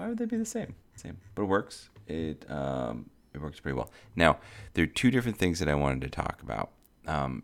Why 0.00 0.08
would 0.08 0.16
they 0.16 0.24
be 0.24 0.38
the 0.38 0.46
same? 0.46 0.76
Same, 0.96 1.18
but 1.34 1.42
it 1.42 1.44
works. 1.44 1.90
It 2.06 2.50
um 2.50 3.10
it 3.34 3.40
works 3.42 3.60
pretty 3.60 3.76
well. 3.76 3.90
Now 4.16 4.38
there 4.72 4.84
are 4.84 4.86
two 4.86 5.10
different 5.10 5.36
things 5.36 5.58
that 5.58 5.68
I 5.68 5.74
wanted 5.74 6.00
to 6.00 6.08
talk 6.08 6.40
about. 6.42 6.70
Um, 7.06 7.42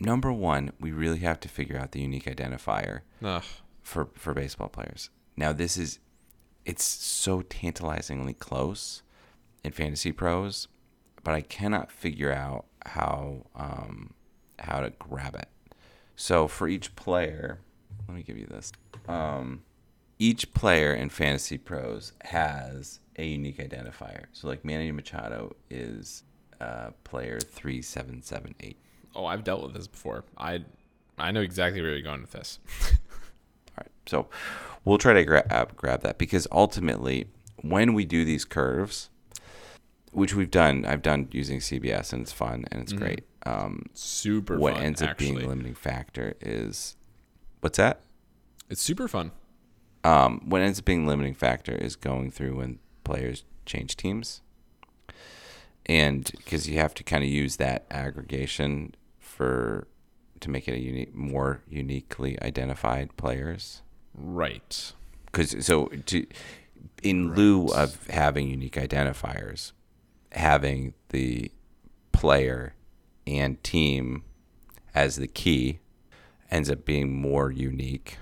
number 0.00 0.32
one, 0.32 0.72
we 0.80 0.90
really 0.90 1.20
have 1.20 1.38
to 1.40 1.48
figure 1.48 1.78
out 1.78 1.92
the 1.92 2.00
unique 2.00 2.24
identifier 2.24 3.02
Ugh. 3.22 3.44
for 3.80 4.08
for 4.14 4.34
baseball 4.34 4.68
players. 4.68 5.10
Now 5.36 5.52
this 5.52 5.76
is 5.76 6.00
it's 6.64 6.82
so 6.82 7.42
tantalizingly 7.42 8.34
close 8.34 9.02
in 9.62 9.70
fantasy 9.70 10.10
pros, 10.10 10.66
but 11.22 11.32
I 11.32 11.42
cannot 11.42 11.92
figure 11.92 12.32
out 12.32 12.64
how 12.86 13.46
um, 13.54 14.14
how 14.58 14.80
to 14.80 14.90
grab 14.98 15.36
it. 15.36 15.48
So 16.16 16.48
for 16.48 16.66
each 16.66 16.96
player, 16.96 17.60
let 18.08 18.16
me 18.16 18.24
give 18.24 18.36
you 18.36 18.46
this. 18.46 18.72
Um, 19.06 19.62
each 20.18 20.52
player 20.54 20.94
in 20.94 21.08
Fantasy 21.08 21.58
Pros 21.58 22.12
has 22.22 23.00
a 23.16 23.26
unique 23.26 23.58
identifier. 23.58 24.24
So 24.32 24.48
like 24.48 24.64
Manny 24.64 24.90
Machado 24.92 25.56
is 25.70 26.22
uh, 26.60 26.90
player 27.04 27.40
three 27.40 27.82
seven 27.82 28.22
seven 28.22 28.54
eight. 28.60 28.78
Oh, 29.14 29.26
I've 29.26 29.44
dealt 29.44 29.62
with 29.62 29.74
this 29.74 29.86
before. 29.86 30.24
I 30.36 30.64
I 31.18 31.30
know 31.30 31.40
exactly 31.40 31.80
where 31.80 31.90
you're 31.92 32.02
going 32.02 32.20
with 32.20 32.32
this. 32.32 32.58
All 32.90 33.78
right, 33.78 33.90
so 34.06 34.28
we'll 34.84 34.98
try 34.98 35.12
to 35.12 35.24
grab 35.24 35.76
grab 35.76 36.02
that 36.02 36.18
because 36.18 36.46
ultimately, 36.50 37.26
when 37.62 37.94
we 37.94 38.04
do 38.04 38.24
these 38.24 38.44
curves, 38.44 39.10
which 40.14 40.34
we've 40.34 40.50
done. 40.50 40.84
I've 40.86 41.02
done 41.02 41.28
using 41.32 41.58
CBS 41.58 42.12
and 42.12 42.22
it's 42.22 42.32
fun 42.32 42.64
and 42.70 42.80
it's 42.80 42.92
mm-hmm. 42.92 43.04
great. 43.04 43.24
Um, 43.44 43.86
super. 43.92 44.56
What 44.58 44.74
fun, 44.74 44.82
ends 44.82 45.02
up 45.02 45.10
actually. 45.10 45.32
being 45.32 45.44
a 45.44 45.48
limiting 45.48 45.74
factor 45.74 46.34
is 46.40 46.96
what's 47.60 47.78
that? 47.78 48.00
It's 48.70 48.80
super 48.80 49.08
fun. 49.08 49.32
Um, 50.04 50.42
what 50.44 50.60
ends 50.60 50.78
up 50.78 50.84
being 50.84 51.06
limiting 51.06 51.34
factor 51.34 51.74
is 51.74 51.96
going 51.96 52.30
through 52.30 52.56
when 52.56 52.78
players 53.02 53.44
change 53.66 53.96
teams, 53.96 54.42
and 55.86 56.30
because 56.36 56.68
you 56.68 56.78
have 56.78 56.94
to 56.94 57.02
kind 57.02 57.24
of 57.24 57.30
use 57.30 57.56
that 57.56 57.86
aggregation 57.90 58.94
for 59.18 59.88
to 60.40 60.50
make 60.50 60.68
it 60.68 60.74
a 60.74 60.78
unique, 60.78 61.14
more 61.14 61.62
uniquely 61.68 62.40
identified 62.42 63.16
players. 63.16 63.82
Right. 64.14 64.92
Because 65.26 65.64
so 65.64 65.86
to 66.06 66.26
in 67.02 67.30
right. 67.30 67.38
lieu 67.38 67.66
of 67.68 68.06
having 68.08 68.48
unique 68.48 68.74
identifiers, 68.74 69.72
having 70.32 70.94
the 71.08 71.50
player 72.12 72.74
and 73.26 73.62
team 73.64 74.22
as 74.94 75.16
the 75.16 75.26
key 75.26 75.80
ends 76.50 76.70
up 76.70 76.84
being 76.84 77.12
more 77.12 77.50
unique 77.50 78.18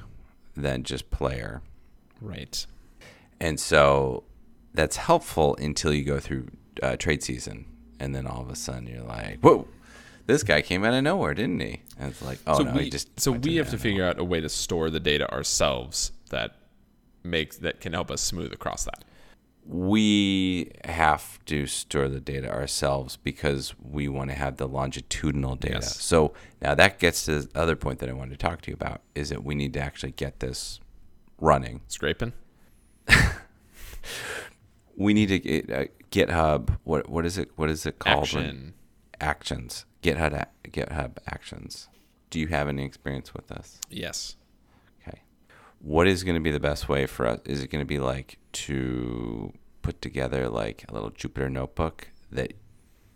than 0.57 0.85
just 0.85 1.11
player. 1.11 1.61
Right. 2.23 2.65
And 3.41 3.59
so 3.59 4.25
that's 4.75 4.97
helpful 4.97 5.57
until 5.57 5.93
you 5.93 6.05
go 6.05 6.21
through 6.21 6.49
uh, 6.83 6.97
trade 6.97 7.23
season. 7.23 7.67
And 8.01 8.15
then 8.15 8.27
all 8.27 8.41
of 8.41 8.51
a 8.51 8.57
sudden 8.57 8.87
you're 8.87 9.03
like, 9.03 9.41
whoa, 9.41 9.69
this 10.27 10.43
guy 10.43 10.63
came 10.63 10.85
out 10.85 10.95
of 10.95 11.05
nowhere, 11.05 11.35
didn't 11.35 11.61
he? 11.61 11.83
And 11.99 12.11
it's 12.11 12.23
like, 12.23 12.39
oh 12.47 12.59
so 12.59 12.65
no, 12.65 12.73
we, 12.73 12.85
he 12.85 12.91
just. 12.91 13.21
So 13.21 13.33
we 13.33 13.57
have 13.57 13.71
to 13.71 13.79
figure 13.79 14.05
out 14.05 14.19
a 14.19 14.25
way 14.25 14.41
to 14.41 14.49
store 14.49 14.91
the 14.91 15.01
data 15.01 15.31
ourselves 15.33 16.13
that 16.31 16.57
makes 17.23 17.59
that 17.59 17.81
can 17.81 17.93
help 17.93 18.11
us 18.11 18.21
smooth 18.21 18.53
across 18.53 18.85
that 18.85 19.05
we 19.65 20.71
have 20.85 21.43
to 21.45 21.67
store 21.67 22.09
the 22.09 22.21
data 22.21 22.53
ourselves 22.53 23.17
because 23.17 23.75
we 23.81 24.09
want 24.09 24.31
to 24.31 24.37
have 24.37 24.57
the 24.57 24.67
longitudinal 24.67 25.55
data. 25.57 25.75
Yes. 25.75 26.01
So 26.03 26.35
now 26.61 26.75
that 26.75 26.99
gets 26.99 27.25
to 27.27 27.43
the 27.43 27.59
other 27.59 27.77
point 27.77 28.01
that 28.01 28.09
I 28.09 28.13
wanted 28.13 28.33
to 28.33 28.37
talk 28.37 28.63
to 28.63 28.71
you 28.71 28.75
about 28.75 29.03
is 29.15 29.29
that 29.29 29.45
we 29.45 29.55
need 29.55 29.73
to 29.75 29.81
actually 29.81 30.13
get 30.13 30.41
this 30.41 30.81
running. 31.43 31.83
Scraping. 31.89 32.33
we 34.97 35.13
need 35.13 35.27
to 35.27 35.39
get 35.39 35.71
uh, 35.71 35.85
GitHub. 36.11 36.79
What 36.85 37.09
what 37.09 37.27
is 37.27 37.37
it? 37.37 37.51
What 37.57 37.69
is 37.69 37.85
it 37.85 37.99
called? 37.99 38.23
Action. 38.25 38.75
Actions. 39.21 39.85
GitHub 40.03 40.47
GitHub 40.65 41.19
Actions. 41.27 41.89
Do 42.31 42.41
you 42.41 42.47
have 42.49 42.69
any 42.69 42.85
experience 42.85 43.35
with 43.35 43.49
this? 43.49 43.79
Yes 43.91 44.37
Okay. 45.07 45.21
what 45.81 46.07
is 46.07 46.25
going 46.25 46.35
to 46.35 46.41
be 46.41 46.51
the 46.51 46.59
best 46.61 46.89
way 46.89 47.05
for 47.07 47.27
us? 47.27 47.41
Is 47.45 47.63
it 47.63 47.71
going 47.71 47.83
to 47.83 47.87
be 47.87 47.99
like 47.99 48.39
to 48.53 49.53
put 49.83 50.01
together 50.01 50.49
like 50.49 50.85
a 50.89 50.95
little 50.95 51.11
Jupyter 51.11 51.51
notebook 51.53 52.09
that 52.31 52.55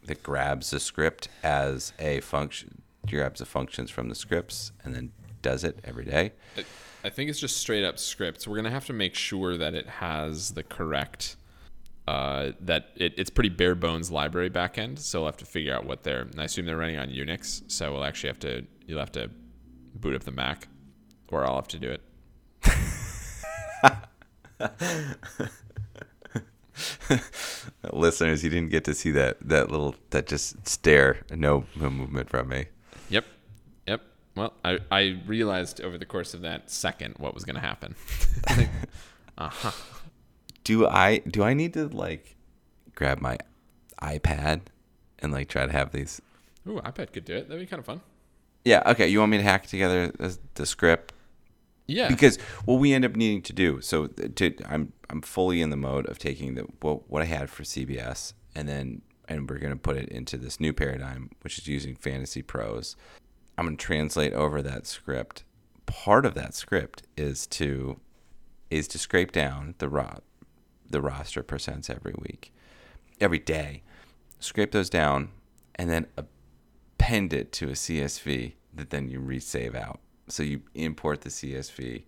that 0.04 0.23
grabs 0.23 0.71
the 0.71 0.78
script 0.78 1.28
as 1.42 1.92
a 1.99 2.21
function, 2.21 2.83
grabs 3.09 3.40
the 3.40 3.47
functions 3.47 3.90
from 3.90 4.09
the 4.09 4.14
scripts, 4.14 4.71
and 4.85 4.95
then 4.95 5.12
does 5.42 5.64
it 5.64 5.80
every 5.83 6.04
day? 6.04 6.33
I 7.07 7.11
think 7.11 7.31
it's 7.31 7.39
just 7.39 7.59
straight 7.59 7.85
up 7.85 8.01
scripts. 8.01 8.49
We're 8.49 8.57
gonna 8.57 8.71
have 8.71 8.87
to 8.87 8.93
make 8.93 9.15
sure 9.15 9.57
that 9.57 9.75
it 9.75 9.87
has 9.87 10.51
the 10.51 10.65
correct. 10.65 11.37
Uh, 12.09 12.51
that 12.61 12.91
it, 12.97 13.15
it's 13.17 13.31
pretty 13.31 13.49
bare 13.49 13.77
bones 13.77 14.11
library 14.11 14.51
backend, 14.51 14.99
so 14.99 15.21
we'll 15.21 15.29
have 15.29 15.37
to 15.37 15.45
figure 15.45 15.73
out 15.73 15.87
what 15.87 16.03
they're. 16.03 16.27
I 16.37 16.45
assume 16.45 16.67
they're 16.67 16.77
running 16.77 16.99
on 16.99 17.09
Unix, 17.09 17.63
so 17.71 17.93
we'll 17.93 18.03
actually 18.03 18.31
have 18.31 18.41
to. 18.41 18.67
You'll 18.87 18.99
have 18.99 19.13
to 19.13 19.31
boot 19.95 20.17
up 20.17 20.25
the 20.25 20.33
Mac, 20.33 20.67
or 21.29 21.47
I'll 21.47 21.55
have 21.55 21.69
to 21.69 21.79
do 21.79 21.93
it. 21.93 22.03
Listeners, 27.93 28.43
you 28.43 28.51
didn't 28.51 28.71
get 28.71 28.85
to 28.85 28.95
see 28.95 29.13
that 29.13 29.37
that 29.47 29.71
little 29.71 29.95
that 30.11 30.27
just 30.27 30.67
stare, 30.67 31.23
no 31.31 31.67
movement 31.77 32.31
from 32.31 32.49
me. 32.49 32.67
Well, 34.37 34.52
I 34.64 34.78
I 34.90 35.21
realized 35.26 35.81
over 35.81 35.99
the 35.99 36.07
course 36.07 36.35
of 36.35 36.43
that 36.43 36.71
second 36.71 37.14
what 37.19 37.35
was 37.35 37.45
going 37.45 37.57
to 37.57 37.61
happen. 37.61 37.97
uh 39.38 39.49
huh. 39.49 39.73
Do 40.64 40.87
I 40.87 41.19
do 41.19 41.43
I 41.43 41.55
need 41.55 41.75
to 41.75 41.88
like 41.88 42.37
grab 42.95 43.21
my 43.21 43.38
iPad 44.02 44.62
and 45.19 45.33
like 45.33 45.49
try 45.49 45.66
to 45.66 45.73
have 45.73 45.93
these? 45.93 46.21
Ooh, 46.69 46.81
iPad 46.85 47.12
could 47.12 47.25
do 47.25 47.35
it. 47.35 47.49
That'd 47.49 47.62
be 47.62 47.66
kind 47.66 47.81
of 47.81 47.87
fun. 47.87 48.00
Yeah. 48.64 48.83
Okay. 48.87 49.09
You 49.09 49.21
want 49.21 49.31
me 49.31 49.38
to 49.38 49.43
hack 49.43 49.66
together 49.66 50.09
the, 50.09 50.38
the 50.55 50.66
script 50.66 51.12
yeah. 51.87 52.09
Because 52.09 52.38
what 52.64 52.76
we 52.76 52.93
end 52.93 53.05
up 53.05 53.14
needing 53.14 53.43
to 53.43 53.52
do, 53.52 53.81
so 53.81 54.07
to 54.09 54.55
I'm 54.69 54.93
I'm 55.09 55.23
fully 55.23 55.62
in 55.62 55.71
the 55.71 55.76
mode 55.76 56.07
of 56.07 56.19
taking 56.19 56.55
the 56.55 56.62
what 56.81 57.09
what 57.11 57.23
I 57.23 57.26
had 57.26 57.49
for 57.49 57.62
CBS 57.62 58.33
and 58.55 58.69
then 58.69 59.02
and 59.28 59.49
we're 59.49 59.59
going 59.59 59.73
to 59.73 59.78
put 59.78 59.97
it 59.97 60.09
into 60.09 60.37
this 60.37 60.61
new 60.61 60.73
paradigm 60.73 61.31
which 61.43 61.59
is 61.59 61.66
using 61.66 61.95
fantasy 61.97 62.43
pros. 62.43 62.97
I'm 63.57 63.67
going 63.67 63.77
to 63.77 63.85
translate 63.85 64.33
over 64.33 64.63
that 64.63 64.87
script. 64.87 65.45
Part 65.87 66.27
of 66.27 66.35
that 66.35 66.55
script 66.55 67.05
is 67.17 67.47
to 67.49 68.01
is 68.69 68.89
to 68.89 68.99
scrape 68.99 69.31
down 69.31 69.75
the 69.79 69.89
raw 69.89 70.17
the 70.89 71.01
roster 71.01 71.43
percents 71.43 71.89
every 71.91 72.15
week. 72.19 72.53
Every 73.21 73.39
day. 73.39 73.83
Scrape 74.39 74.73
those 74.73 74.91
down 74.91 75.31
and 75.75 75.91
then 75.91 76.07
append 76.17 77.33
it 77.33 77.53
to 77.53 77.69
a 77.69 77.73
CSV 77.73 78.53
that 78.75 78.91
then 78.91 79.09
you 79.09 79.21
resave 79.21 79.75
out 79.75 80.01
so 80.29 80.43
you 80.43 80.63
import 80.75 81.21
the 81.21 81.29
CSV, 81.29 82.03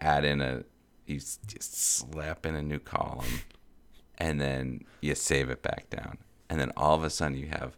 add 0.00 0.24
in 0.24 0.40
a, 0.40 0.64
you 1.06 1.16
just 1.16 1.76
slap 1.78 2.46
in 2.46 2.54
a 2.54 2.62
new 2.62 2.78
column, 2.78 3.42
and 4.18 4.40
then 4.40 4.84
you 5.00 5.14
save 5.14 5.50
it 5.50 5.62
back 5.62 5.90
down. 5.90 6.18
And 6.48 6.60
then 6.60 6.72
all 6.76 6.94
of 6.94 7.04
a 7.04 7.10
sudden 7.10 7.36
you 7.36 7.48
have 7.48 7.76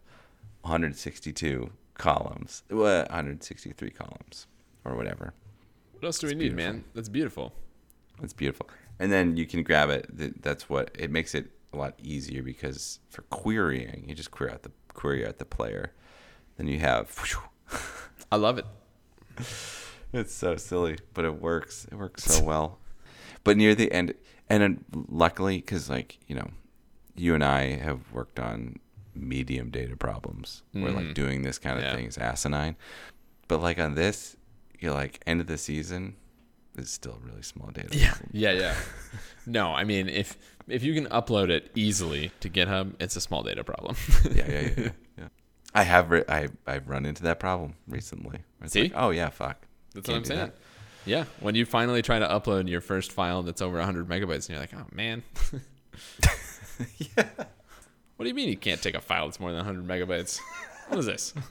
162 0.61 1.71
columns, 1.95 2.63
well, 2.69 3.03
163 3.09 3.89
columns, 3.91 4.47
or 4.85 4.95
whatever. 4.95 5.33
What 5.93 6.05
else 6.05 6.19
do 6.19 6.27
it's 6.27 6.33
we 6.33 6.39
beautiful. 6.39 6.57
need, 6.57 6.71
man? 6.71 6.83
That's 6.93 7.09
beautiful. 7.09 7.53
That's 8.19 8.33
beautiful. 8.33 8.69
And 8.99 9.11
then 9.11 9.37
you 9.37 9.45
can 9.45 9.63
grab 9.63 9.89
it. 9.89 10.41
That's 10.41 10.69
what 10.69 10.91
it 10.97 11.09
makes 11.11 11.33
it 11.33 11.49
a 11.71 11.77
lot 11.77 11.95
easier 12.01 12.43
because 12.43 12.99
for 13.09 13.23
querying, 13.23 14.05
you 14.07 14.13
just 14.15 14.31
query 14.31 14.51
out 14.51 14.63
the 14.63 14.71
query 14.93 15.25
out 15.25 15.37
the 15.39 15.45
player. 15.45 15.93
Then 16.57 16.67
you 16.67 16.79
have. 16.79 17.17
I 18.31 18.35
love 18.35 18.57
it. 18.59 18.65
it's 20.13 20.33
so 20.33 20.55
silly, 20.57 20.97
but 21.13 21.25
it 21.25 21.41
works. 21.41 21.87
It 21.91 21.95
works 21.95 22.23
so 22.25 22.43
well. 22.43 22.79
But 23.43 23.57
near 23.57 23.75
the 23.75 23.91
end, 23.91 24.13
And 24.49 24.83
uh, 24.93 24.99
luckily, 25.09 25.57
because 25.57 25.89
like 25.89 26.19
you 26.27 26.35
know, 26.35 26.51
you 27.15 27.33
and 27.33 27.43
I 27.43 27.77
have 27.77 28.11
worked 28.11 28.39
on 28.39 28.79
medium 29.15 29.69
data 29.69 29.95
problems 29.95 30.63
where 30.71 30.91
like 30.91 31.05
Mhm. 31.07 31.13
doing 31.13 31.41
this 31.43 31.57
kind 31.59 31.77
of 31.77 31.83
Yeah. 31.83 31.95
thing 31.95 32.05
is 32.05 32.17
asinine. 32.17 32.75
But 33.47 33.61
like 33.61 33.79
on 33.79 33.95
this, 33.95 34.35
you're 34.79 34.93
like 34.93 35.19
end 35.27 35.41
of 35.41 35.47
the 35.47 35.57
season 35.57 36.15
is 36.77 36.89
still 36.89 37.19
really 37.23 37.41
small 37.43 37.69
data. 37.71 37.89
problem. 37.89 38.29
Yeah, 38.33 38.51
yeah. 38.51 38.75
No, 39.45 39.73
I 39.73 39.83
mean 39.83 40.07
if 40.09 40.37
if 40.67 40.83
you 40.83 40.93
can 40.93 41.05
upload 41.07 41.49
it 41.49 41.69
easily 41.75 42.31
to 42.39 42.49
GitHub, 42.49 42.93
it's 42.99 43.15
a 43.17 43.21
small 43.21 43.43
data 43.43 43.63
problem. 43.63 43.95
yeah, 44.31 44.49
yeah, 44.49 44.59
yeah, 44.61 44.69
yeah, 44.77 44.89
yeah. 45.17 45.27
I 45.75 45.83
have 45.83 46.09
re- 46.11 46.23
I 46.29 46.47
I've 46.65 46.87
run 46.87 47.05
into 47.05 47.23
that 47.23 47.39
problem 47.39 47.75
recently. 47.87 48.39
It's 48.61 48.73
See? 48.73 48.83
like, 48.83 48.93
oh 48.95 49.09
yeah, 49.09 49.29
fuck. 49.29 49.67
That's 49.93 50.05
Can't 50.07 50.15
what 50.15 50.19
I'm 50.19 50.25
saying. 50.25 50.39
that. 50.39 50.55
Yeah, 51.05 51.25
when 51.41 51.53
you 51.55 51.65
finally 51.65 52.01
try 52.01 52.17
to 52.19 52.25
upload 52.27 52.69
your 52.69 52.79
first 52.79 53.11
file 53.11 53.43
that's 53.43 53.61
over 53.61 53.77
100 53.77 54.07
megabytes, 54.07 54.47
and 54.47 54.51
you're 54.51 54.59
like, 54.59 54.73
oh 54.73 54.87
man. 54.93 55.21
yeah. 56.97 57.29
What 58.15 58.23
do 58.23 58.29
you 58.29 58.35
mean 58.35 58.49
you 58.49 58.57
can't 58.57 58.81
take 58.81 58.95
a 58.95 59.01
file 59.01 59.27
that's 59.27 59.39
more 59.39 59.51
than 59.51 59.65
100 59.65 59.85
megabytes? 59.87 60.39
What 60.89 60.99
is 60.99 61.05
this? 61.05 61.33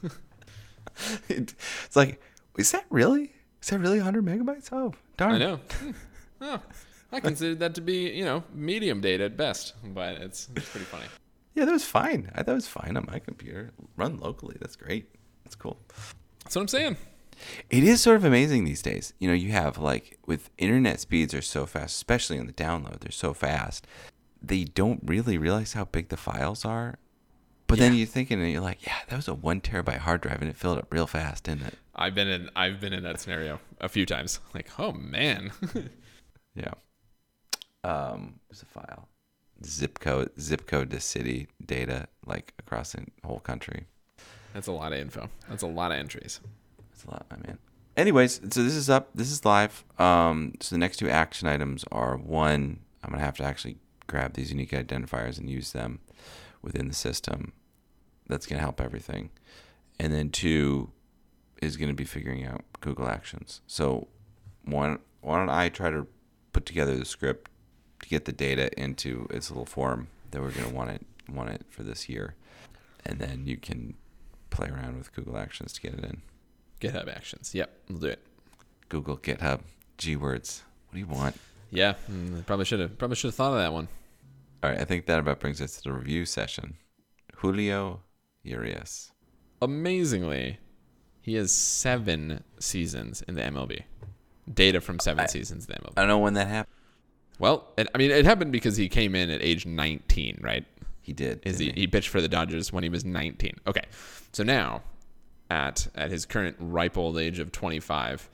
It's 1.27 1.95
like, 1.95 2.21
is 2.57 2.71
that 2.71 2.85
really? 2.91 3.33
Is 3.61 3.69
that 3.69 3.79
really 3.79 3.97
100 3.97 4.23
megabytes? 4.23 4.69
Oh, 4.71 4.93
darn. 5.17 5.35
I 5.35 5.37
know. 5.39 5.59
Hmm. 5.79 5.91
Oh, 6.41 6.61
I 7.11 7.19
considered 7.19 7.59
that 7.59 7.73
to 7.75 7.81
be, 7.81 8.09
you 8.11 8.25
know, 8.25 8.43
medium 8.53 9.01
data 9.01 9.23
at 9.23 9.37
best, 9.37 9.73
but 9.83 10.15
it's, 10.17 10.49
it's 10.55 10.69
pretty 10.69 10.85
funny. 10.85 11.05
Yeah, 11.55 11.65
that 11.65 11.71
was 11.71 11.85
fine. 11.85 12.29
I 12.35 12.43
thought 12.43 12.51
it 12.51 12.55
was 12.55 12.67
fine 12.67 12.97
on 12.97 13.05
my 13.09 13.19
computer. 13.19 13.71
Run 13.95 14.17
locally. 14.17 14.57
That's 14.59 14.75
great. 14.75 15.07
That's 15.43 15.55
cool. 15.55 15.79
That's 16.43 16.55
what 16.55 16.61
I'm 16.63 16.67
saying. 16.67 16.97
It 17.69 17.83
is 17.83 18.01
sort 18.01 18.17
of 18.17 18.25
amazing 18.25 18.65
these 18.65 18.81
days. 18.81 19.13
You 19.19 19.27
know, 19.27 19.33
you 19.33 19.51
have 19.51 19.77
like 19.77 20.17
with 20.25 20.49
internet 20.57 20.99
speeds 20.99 21.33
are 21.33 21.41
so 21.41 21.65
fast, 21.65 21.95
especially 21.95 22.39
on 22.39 22.47
the 22.47 22.53
download, 22.53 22.99
they're 22.99 23.11
so 23.11 23.33
fast. 23.33 23.87
They 24.43 24.65
don't 24.65 24.99
really 25.05 25.37
realize 25.37 25.73
how 25.73 25.85
big 25.85 26.09
the 26.09 26.17
files 26.17 26.65
are. 26.65 26.97
But 27.67 27.79
then 27.79 27.95
you're 27.95 28.05
thinking 28.05 28.39
and 28.39 28.51
you're 28.51 28.61
like, 28.61 28.85
yeah, 28.85 28.97
that 29.07 29.15
was 29.15 29.27
a 29.27 29.33
one 29.33 29.61
terabyte 29.61 29.99
hard 29.99 30.21
drive 30.21 30.41
and 30.41 30.49
it 30.49 30.57
filled 30.57 30.77
up 30.77 30.93
real 30.93 31.07
fast, 31.07 31.45
didn't 31.45 31.67
it? 31.67 31.77
I've 31.95 32.13
been 32.13 32.27
in 32.27 32.49
I've 32.55 32.79
been 32.79 32.93
in 32.93 33.03
that 33.03 33.19
scenario 33.19 33.59
a 33.79 33.89
few 33.89 34.05
times. 34.05 34.39
Like, 34.53 34.69
oh 34.77 34.91
man. 34.91 35.51
Yeah. 36.55 36.73
Um, 37.83 38.39
what's 38.47 38.61
a 38.61 38.65
file? 38.65 39.07
Zip 39.65 39.99
code, 39.99 40.29
zip 40.39 40.67
code 40.67 40.91
to 40.91 40.99
city 40.99 41.47
data, 41.65 42.07
like 42.27 42.53
across 42.59 42.91
the 42.91 43.05
whole 43.23 43.39
country. 43.39 43.87
That's 44.53 44.67
a 44.67 44.71
lot 44.71 44.93
of 44.93 44.99
info. 44.99 45.29
That's 45.49 45.63
a 45.63 45.67
lot 45.67 45.91
of 45.91 45.97
entries. 45.97 46.39
That's 46.91 47.05
a 47.05 47.09
lot, 47.09 47.25
my 47.31 47.37
man. 47.37 47.57
Anyways, 47.97 48.39
so 48.51 48.63
this 48.63 48.75
is 48.75 48.89
up. 48.89 49.09
This 49.15 49.31
is 49.31 49.45
live. 49.45 49.83
Um, 49.99 50.53
so 50.59 50.75
the 50.75 50.79
next 50.79 50.97
two 50.97 51.09
action 51.09 51.47
items 51.47 51.85
are 51.91 52.17
one, 52.17 52.79
I'm 53.03 53.11
gonna 53.11 53.23
have 53.23 53.37
to 53.37 53.43
actually 53.43 53.77
grab 54.07 54.33
these 54.33 54.51
unique 54.51 54.71
identifiers 54.71 55.37
and 55.37 55.49
use 55.49 55.71
them 55.71 55.99
within 56.61 56.87
the 56.87 56.93
system. 56.93 57.53
That's 58.27 58.45
gonna 58.45 58.61
help 58.61 58.81
everything. 58.81 59.29
And 59.99 60.13
then 60.13 60.29
two 60.29 60.91
is 61.61 61.77
gonna 61.77 61.93
be 61.93 62.05
figuring 62.05 62.45
out 62.45 62.63
Google 62.81 63.07
Actions. 63.07 63.61
So 63.67 64.07
one, 64.65 64.99
why 65.21 65.37
don't 65.37 65.49
I 65.49 65.69
try 65.69 65.89
to 65.89 66.07
put 66.51 66.65
together 66.65 66.95
the 66.95 67.05
script 67.05 67.49
to 68.01 68.09
get 68.09 68.25
the 68.25 68.31
data 68.31 68.69
into 68.79 69.27
its 69.29 69.49
little 69.49 69.65
form 69.65 70.07
that 70.31 70.41
we're 70.41 70.51
gonna 70.51 70.69
want 70.69 70.89
it 70.91 71.05
want 71.29 71.49
it 71.49 71.65
for 71.69 71.83
this 71.83 72.09
year, 72.09 72.35
and 73.05 73.19
then 73.19 73.45
you 73.45 73.57
can 73.57 73.95
play 74.49 74.67
around 74.67 74.97
with 74.97 75.13
Google 75.13 75.37
Actions 75.37 75.73
to 75.73 75.81
get 75.81 75.93
it 75.93 76.03
in. 76.03 76.21
GitHub 76.81 77.13
Actions. 77.13 77.55
Yep, 77.55 77.71
we'll 77.89 77.99
do 77.99 78.07
it. 78.07 78.21
Google, 78.89 79.17
GitHub, 79.17 79.61
G 79.97 80.15
words. 80.15 80.63
What 80.89 80.95
do 80.95 80.99
you 80.99 81.07
want? 81.07 81.39
Yeah, 81.73 81.95
mm, 82.09 82.45
probably 82.45 82.65
should 82.65 82.79
have 82.79 82.97
probably 82.97 83.15
should 83.15 83.29
have 83.29 83.35
thought 83.35 83.53
of 83.53 83.59
that 83.59 83.73
one. 83.73 83.87
All 84.61 84.69
right, 84.69 84.79
I 84.79 84.85
think 84.85 85.05
that 85.07 85.19
about 85.19 85.39
brings 85.39 85.61
us 85.61 85.77
to 85.77 85.83
the 85.83 85.91
review 85.93 86.25
session. 86.25 86.75
Julio 87.35 88.01
Urias. 88.43 89.11
Amazingly, 89.61 90.59
he 91.21 91.35
has 91.35 91.51
seven 91.51 92.43
seasons 92.59 93.21
in 93.23 93.35
the 93.35 93.41
MLB. 93.41 93.83
Data 94.53 94.81
from 94.81 94.99
seven 94.99 95.23
I- 95.23 95.27
seasons 95.27 95.65
in 95.65 95.73
the 95.73 95.79
MLB. 95.81 95.93
I 95.97 96.01
don't 96.01 96.09
know 96.09 96.19
when 96.19 96.33
that 96.35 96.47
happened. 96.47 96.75
Well, 97.39 97.67
it, 97.77 97.87
I 97.93 97.97
mean, 97.97 98.11
it 98.11 98.25
happened 98.25 98.51
because 98.51 98.77
he 98.77 98.87
came 98.87 99.15
in 99.15 99.29
at 99.29 99.41
age 99.41 99.65
19, 99.65 100.39
right? 100.41 100.65
He 101.01 101.11
did. 101.11 101.41
Is 101.43 101.57
he, 101.59 101.65
didn't 101.65 101.77
he 101.79 101.87
pitched 101.87 102.09
for 102.09 102.21
the 102.21 102.27
Dodgers 102.29 102.71
when 102.71 102.83
he 102.83 102.89
was 102.89 103.03
19. 103.03 103.57
Okay, 103.67 103.83
so 104.31 104.43
now 104.43 104.83
at 105.49 105.87
at 105.95 106.11
his 106.11 106.25
current 106.25 106.55
ripe 106.59 106.97
old 106.97 107.17
age 107.17 107.39
of 107.39 107.51
25, 107.51 108.29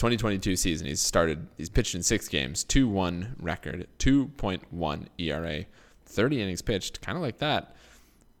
2022 0.00 0.56
season, 0.56 0.86
he's 0.86 0.98
started. 0.98 1.46
He's 1.58 1.68
pitched 1.68 1.94
in 1.94 2.02
six 2.02 2.26
games, 2.26 2.64
two 2.64 2.88
one 2.88 3.36
record, 3.38 3.86
2.1 3.98 5.06
ERA, 5.18 5.66
30 6.06 6.42
innings 6.42 6.62
pitched, 6.62 7.02
kind 7.02 7.16
of 7.16 7.22
like 7.22 7.36
that. 7.36 7.76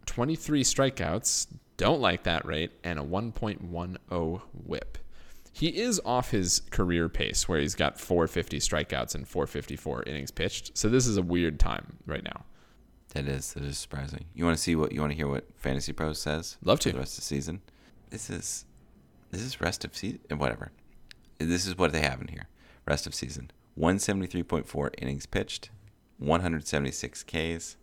23 0.06 0.64
strikeouts, 0.64 1.48
don't 1.76 2.00
like 2.00 2.22
that 2.22 2.46
rate, 2.46 2.72
and 2.82 2.98
a 2.98 3.02
1.10 3.02 4.40
WHIP. 4.64 4.98
He 5.52 5.68
is 5.68 6.00
off 6.02 6.30
his 6.30 6.62
career 6.70 7.10
pace 7.10 7.46
where 7.46 7.60
he's 7.60 7.74
got 7.74 8.00
450 8.00 8.58
strikeouts 8.58 9.14
and 9.14 9.28
454 9.28 10.04
innings 10.04 10.30
pitched. 10.30 10.78
So 10.78 10.88
this 10.88 11.06
is 11.06 11.18
a 11.18 11.22
weird 11.22 11.60
time 11.60 11.98
right 12.06 12.24
now. 12.24 12.46
That 13.12 13.28
is 13.28 13.52
that 13.52 13.64
is 13.64 13.76
surprising. 13.76 14.24
You 14.34 14.46
want 14.46 14.56
to 14.56 14.62
see 14.62 14.76
what 14.76 14.92
you 14.92 15.00
want 15.00 15.12
to 15.12 15.16
hear 15.16 15.28
what 15.28 15.44
Fantasy 15.56 15.92
Pros 15.92 16.22
says? 16.22 16.56
Love 16.64 16.80
to. 16.80 16.92
the 16.92 16.98
rest 16.98 17.14
of 17.14 17.16
the 17.16 17.26
season. 17.26 17.60
This 18.08 18.30
is 18.30 18.64
this 19.30 19.42
is 19.42 19.60
rest 19.60 19.84
of 19.84 19.94
season 19.94 20.20
whatever. 20.36 20.72
This 21.40 21.66
is 21.66 21.76
what 21.76 21.92
they 21.92 22.00
have 22.00 22.20
in 22.20 22.28
here. 22.28 22.48
Rest 22.86 23.06
of 23.06 23.14
season. 23.14 23.50
173.4 23.78 24.90
innings 24.98 25.26
pitched, 25.26 25.70
176 26.18 27.24
Ks, 27.24 27.76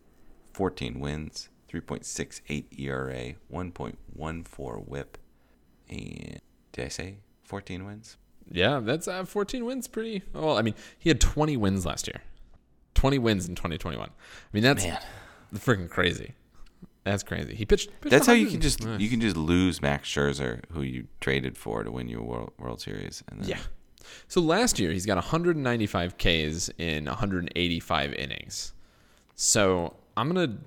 14 0.54 1.00
wins, 1.00 1.50
3.68 1.72 2.80
ERA, 2.80 3.34
1.14 3.52 4.88
WHIP, 4.88 5.18
and 5.90 6.40
did 6.72 6.86
I 6.86 6.88
say 6.90 7.18
14 7.44 7.86
wins? 7.86 8.18
Yeah, 8.50 8.80
that's 8.80 9.08
uh, 9.08 9.26
14 9.26 9.66
wins. 9.66 9.88
Pretty 9.88 10.24
well. 10.34 10.58
I 10.58 10.62
mean, 10.62 10.76
he 10.98 11.10
had 11.10 11.20
20 11.20 11.58
wins 11.58 11.86
last 11.86 12.08
year. 12.08 12.22
20 12.94 13.20
wins 13.20 13.48
in 13.48 13.56
2021. 13.56 14.10
I 14.10 14.12
mean, 14.54 14.64
that's 14.64 14.86
Man. 14.86 15.00
freaking 15.56 15.90
crazy. 15.90 16.36
That's 17.08 17.24
crazy. 17.24 17.56
He 17.56 17.66
pitched. 17.66 17.90
pitched 18.02 18.12
That's 18.12 18.28
how 18.28 18.34
you 18.34 18.48
can 18.48 18.60
just 18.60 18.86
uh, 18.86 18.98
you 18.98 19.10
can 19.10 19.22
just 19.22 19.38
lose 19.38 19.82
Max 19.82 20.10
Scherzer, 20.10 20.64
who 20.74 20.82
you 20.82 21.08
traded 21.22 21.58
for 21.58 21.84
to 21.84 21.90
win 21.90 22.10
your 22.10 22.22
World, 22.22 22.52
World 22.60 22.82
Series. 22.82 23.24
And 23.30 23.42
then, 23.42 23.50
Yeah. 23.50 23.60
So 24.28 24.42
last 24.42 24.78
year 24.78 24.92
he's 24.92 25.06
got 25.06 25.16
195 25.16 26.18
Ks 26.18 26.70
in 26.78 27.06
185 27.06 28.14
innings. 28.14 28.74
So 29.36 29.96
I'm 30.18 30.28
gonna 30.28 30.58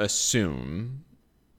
assume 0.00 1.04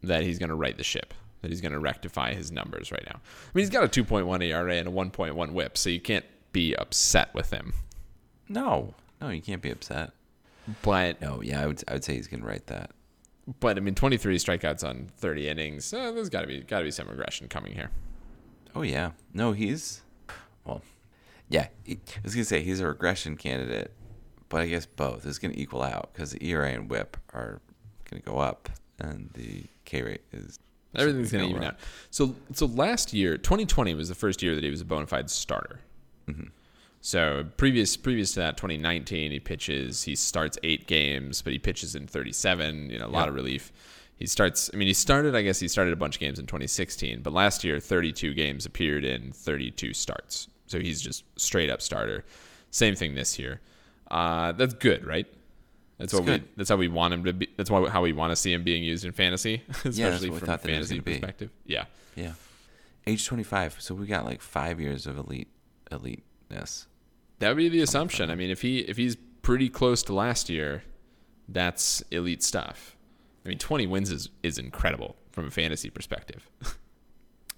that 0.03 0.23
he's 0.23 0.37
gonna 0.37 0.55
right 0.55 0.75
the 0.77 0.83
ship. 0.83 1.13
That 1.41 1.49
he's 1.49 1.61
gonna 1.61 1.79
rectify 1.79 2.33
his 2.33 2.51
numbers 2.51 2.91
right 2.91 3.05
now. 3.05 3.15
I 3.23 3.49
mean, 3.53 3.61
he's 3.61 3.69
got 3.69 3.85
a 3.85 3.87
2.1 4.03 4.43
ERA 4.43 4.75
and 4.75 4.89
a 4.89 4.91
1.1 4.91 5.51
WHIP, 5.53 5.77
so 5.77 5.89
you 5.89 6.01
can't 6.01 6.25
be 6.51 6.75
upset 6.75 7.33
with 7.33 7.51
him. 7.51 7.73
No, 8.49 8.95
no, 9.21 9.29
you 9.29 9.41
can't 9.41 9.61
be 9.61 9.69
upset. 9.69 10.11
But 10.81 11.21
No, 11.21 11.41
yeah, 11.41 11.61
I 11.61 11.67
would 11.67 11.81
I 11.87 11.93
would 11.93 12.03
say 12.03 12.15
he's 12.15 12.27
gonna 12.27 12.45
right 12.45 12.65
that. 12.67 12.91
But 13.59 13.77
I 13.77 13.79
mean, 13.79 13.95
23 13.95 14.37
strikeouts 14.37 14.87
on 14.87 15.07
30 15.17 15.49
innings. 15.49 15.93
Uh, 15.93 16.11
there's 16.11 16.29
got 16.29 16.41
to 16.41 16.47
be 16.47 16.61
got 16.61 16.79
to 16.79 16.85
be 16.85 16.91
some 16.91 17.07
regression 17.07 17.47
coming 17.47 17.73
here. 17.73 17.89
Oh 18.75 18.81
yeah, 18.81 19.11
no, 19.33 19.51
he's 19.51 20.01
well, 20.65 20.81
yeah. 21.49 21.67
He, 21.83 21.99
I 22.15 22.19
was 22.23 22.35
gonna 22.35 22.45
say 22.45 22.61
he's 22.61 22.79
a 22.79 22.87
regression 22.87 23.35
candidate, 23.35 23.91
but 24.49 24.61
I 24.61 24.67
guess 24.67 24.85
both 24.85 25.25
is 25.25 25.39
gonna 25.39 25.55
equal 25.57 25.81
out 25.81 26.11
because 26.13 26.31
the 26.31 26.45
ERA 26.47 26.69
and 26.69 26.89
WHIP 26.89 27.17
are 27.33 27.61
gonna 28.09 28.21
go 28.21 28.37
up, 28.37 28.69
and 28.99 29.29
the 29.33 29.63
K 29.85 30.03
rate 30.03 30.21
is 30.31 30.59
Everything's 30.95 31.31
going 31.31 31.43
to 31.43 31.49
go 31.51 31.55
even 31.57 31.67
up. 31.67 31.73
out. 31.75 31.79
So 32.09 32.35
so 32.53 32.65
last 32.65 33.13
year, 33.13 33.37
2020 33.37 33.93
was 33.93 34.09
the 34.09 34.15
first 34.15 34.41
year 34.41 34.55
that 34.55 34.63
he 34.63 34.69
was 34.71 34.81
a 34.81 34.85
bona 34.85 35.05
fide 35.05 35.29
starter. 35.29 35.81
So 37.01 37.45
previous 37.57 37.95
previous 37.97 38.33
to 38.33 38.41
that, 38.41 38.57
2019, 38.57 39.31
he 39.31 39.39
pitches. 39.39 40.03
He 40.03 40.15
starts 40.15 40.57
eight 40.63 40.85
games, 40.87 41.41
but 41.41 41.53
he 41.53 41.59
pitches 41.59 41.95
in 41.95 42.07
37. 42.07 42.89
You 42.89 42.99
know, 42.99 43.05
a 43.05 43.07
lot 43.07 43.23
Yeah. 43.23 43.29
of 43.29 43.35
relief. 43.35 43.71
He 44.17 44.25
starts. 44.27 44.69
I 44.73 44.77
mean, 44.77 44.87
he 44.89 44.93
started. 44.93 45.33
I 45.35 45.41
guess 45.41 45.59
he 45.59 45.69
started 45.69 45.93
a 45.93 45.95
bunch 45.95 46.15
of 46.17 46.19
games 46.19 46.39
in 46.39 46.45
2016, 46.45 47.21
but 47.21 47.31
last 47.31 47.63
year, 47.63 47.79
32 47.79 48.33
games 48.33 48.65
appeared 48.65 49.05
in 49.05 49.31
32 49.31 49.93
starts. 49.93 50.49
So 50.67 50.79
he's 50.79 51.01
just 51.01 51.23
straight 51.37 51.69
up 51.69 51.81
starter. 51.81 52.25
Same 52.69 52.95
thing 52.95 53.15
this 53.15 53.39
year. 53.39 53.61
Uh, 54.11 54.51
that's 54.51 54.73
good, 54.73 55.05
right? 55.05 55.25
That's 55.99 56.13
It's 56.13 56.19
what 56.21 56.29
we. 56.29 56.43
That's 56.57 56.69
how 56.69 56.75
we 56.75 56.89
want 56.89 57.13
him 57.13 57.23
to 57.23 57.33
be. 57.33 57.47
That's 57.55 57.71
why 57.71 57.87
how 57.89 58.01
we 58.01 58.11
want 58.11 58.31
to 58.31 58.35
see 58.35 58.51
him 58.51 58.63
being 58.63 58.83
used 58.83 59.05
in 59.05 59.13
fantasy, 59.13 59.63
especially 59.85 60.29
we 60.31 60.37
from 60.37 60.49
a 60.49 60.51
thought 60.51 60.61
that 60.63 60.69
it 60.71 60.77
was 60.79 60.89
fantasy 60.89 60.95
gonna 60.95 61.01
be. 61.03 61.11
perspective. 61.13 61.49
Yeah. 61.65 61.85
yeah, 62.15 62.33
age 63.07 63.25
twenty 63.25 63.43
five. 63.43 63.77
So 63.79 63.95
we 63.95 64.05
got 64.05 64.25
like 64.25 64.41
five 64.41 64.79
years 64.81 65.07
of 65.07 65.17
elite 65.17 65.47
elite 65.91 66.23
eliteness. 66.49 66.85
That 67.39 67.49
would 67.49 67.57
be 67.57 67.69
the 67.69 67.81
assumption. 67.81 68.29
I 68.29 68.35
mean, 68.35 68.49
if 68.49 68.61
he 68.61 68.79
if 68.79 68.97
he's 68.97 69.15
pretty 69.41 69.69
close 69.69 70.03
to 70.03 70.13
last 70.13 70.49
year, 70.49 70.83
that's 71.47 72.01
elite 72.11 72.43
stuff. 72.43 72.95
I 73.45 73.49
mean, 73.49 73.57
20 73.57 73.87
wins 73.87 74.11
is 74.11 74.29
is 74.43 74.57
incredible 74.57 75.15
from 75.31 75.47
a 75.47 75.51
fantasy 75.51 75.89
perspective. 75.89 76.49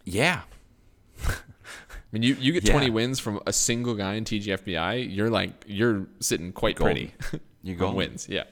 Yeah. 0.04 0.42
I 1.28 1.34
mean, 2.12 2.24
you, 2.24 2.34
you 2.40 2.52
get 2.54 2.64
Yeah. 2.64 2.72
20 2.74 2.90
wins 2.90 3.20
from 3.20 3.40
a 3.46 3.54
single 3.54 3.94
guy 3.94 4.16
in 4.16 4.24
TGFBI. 4.26 5.16
You're 5.16 5.30
like 5.30 5.64
you're 5.68 6.08
sitting 6.20 6.52
quite 6.54 6.76
Golden. 6.76 7.12
pretty 7.12 7.44
You 7.62 7.76
go. 7.76 7.92
wins. 7.94 8.28
Yeah. 8.28 8.46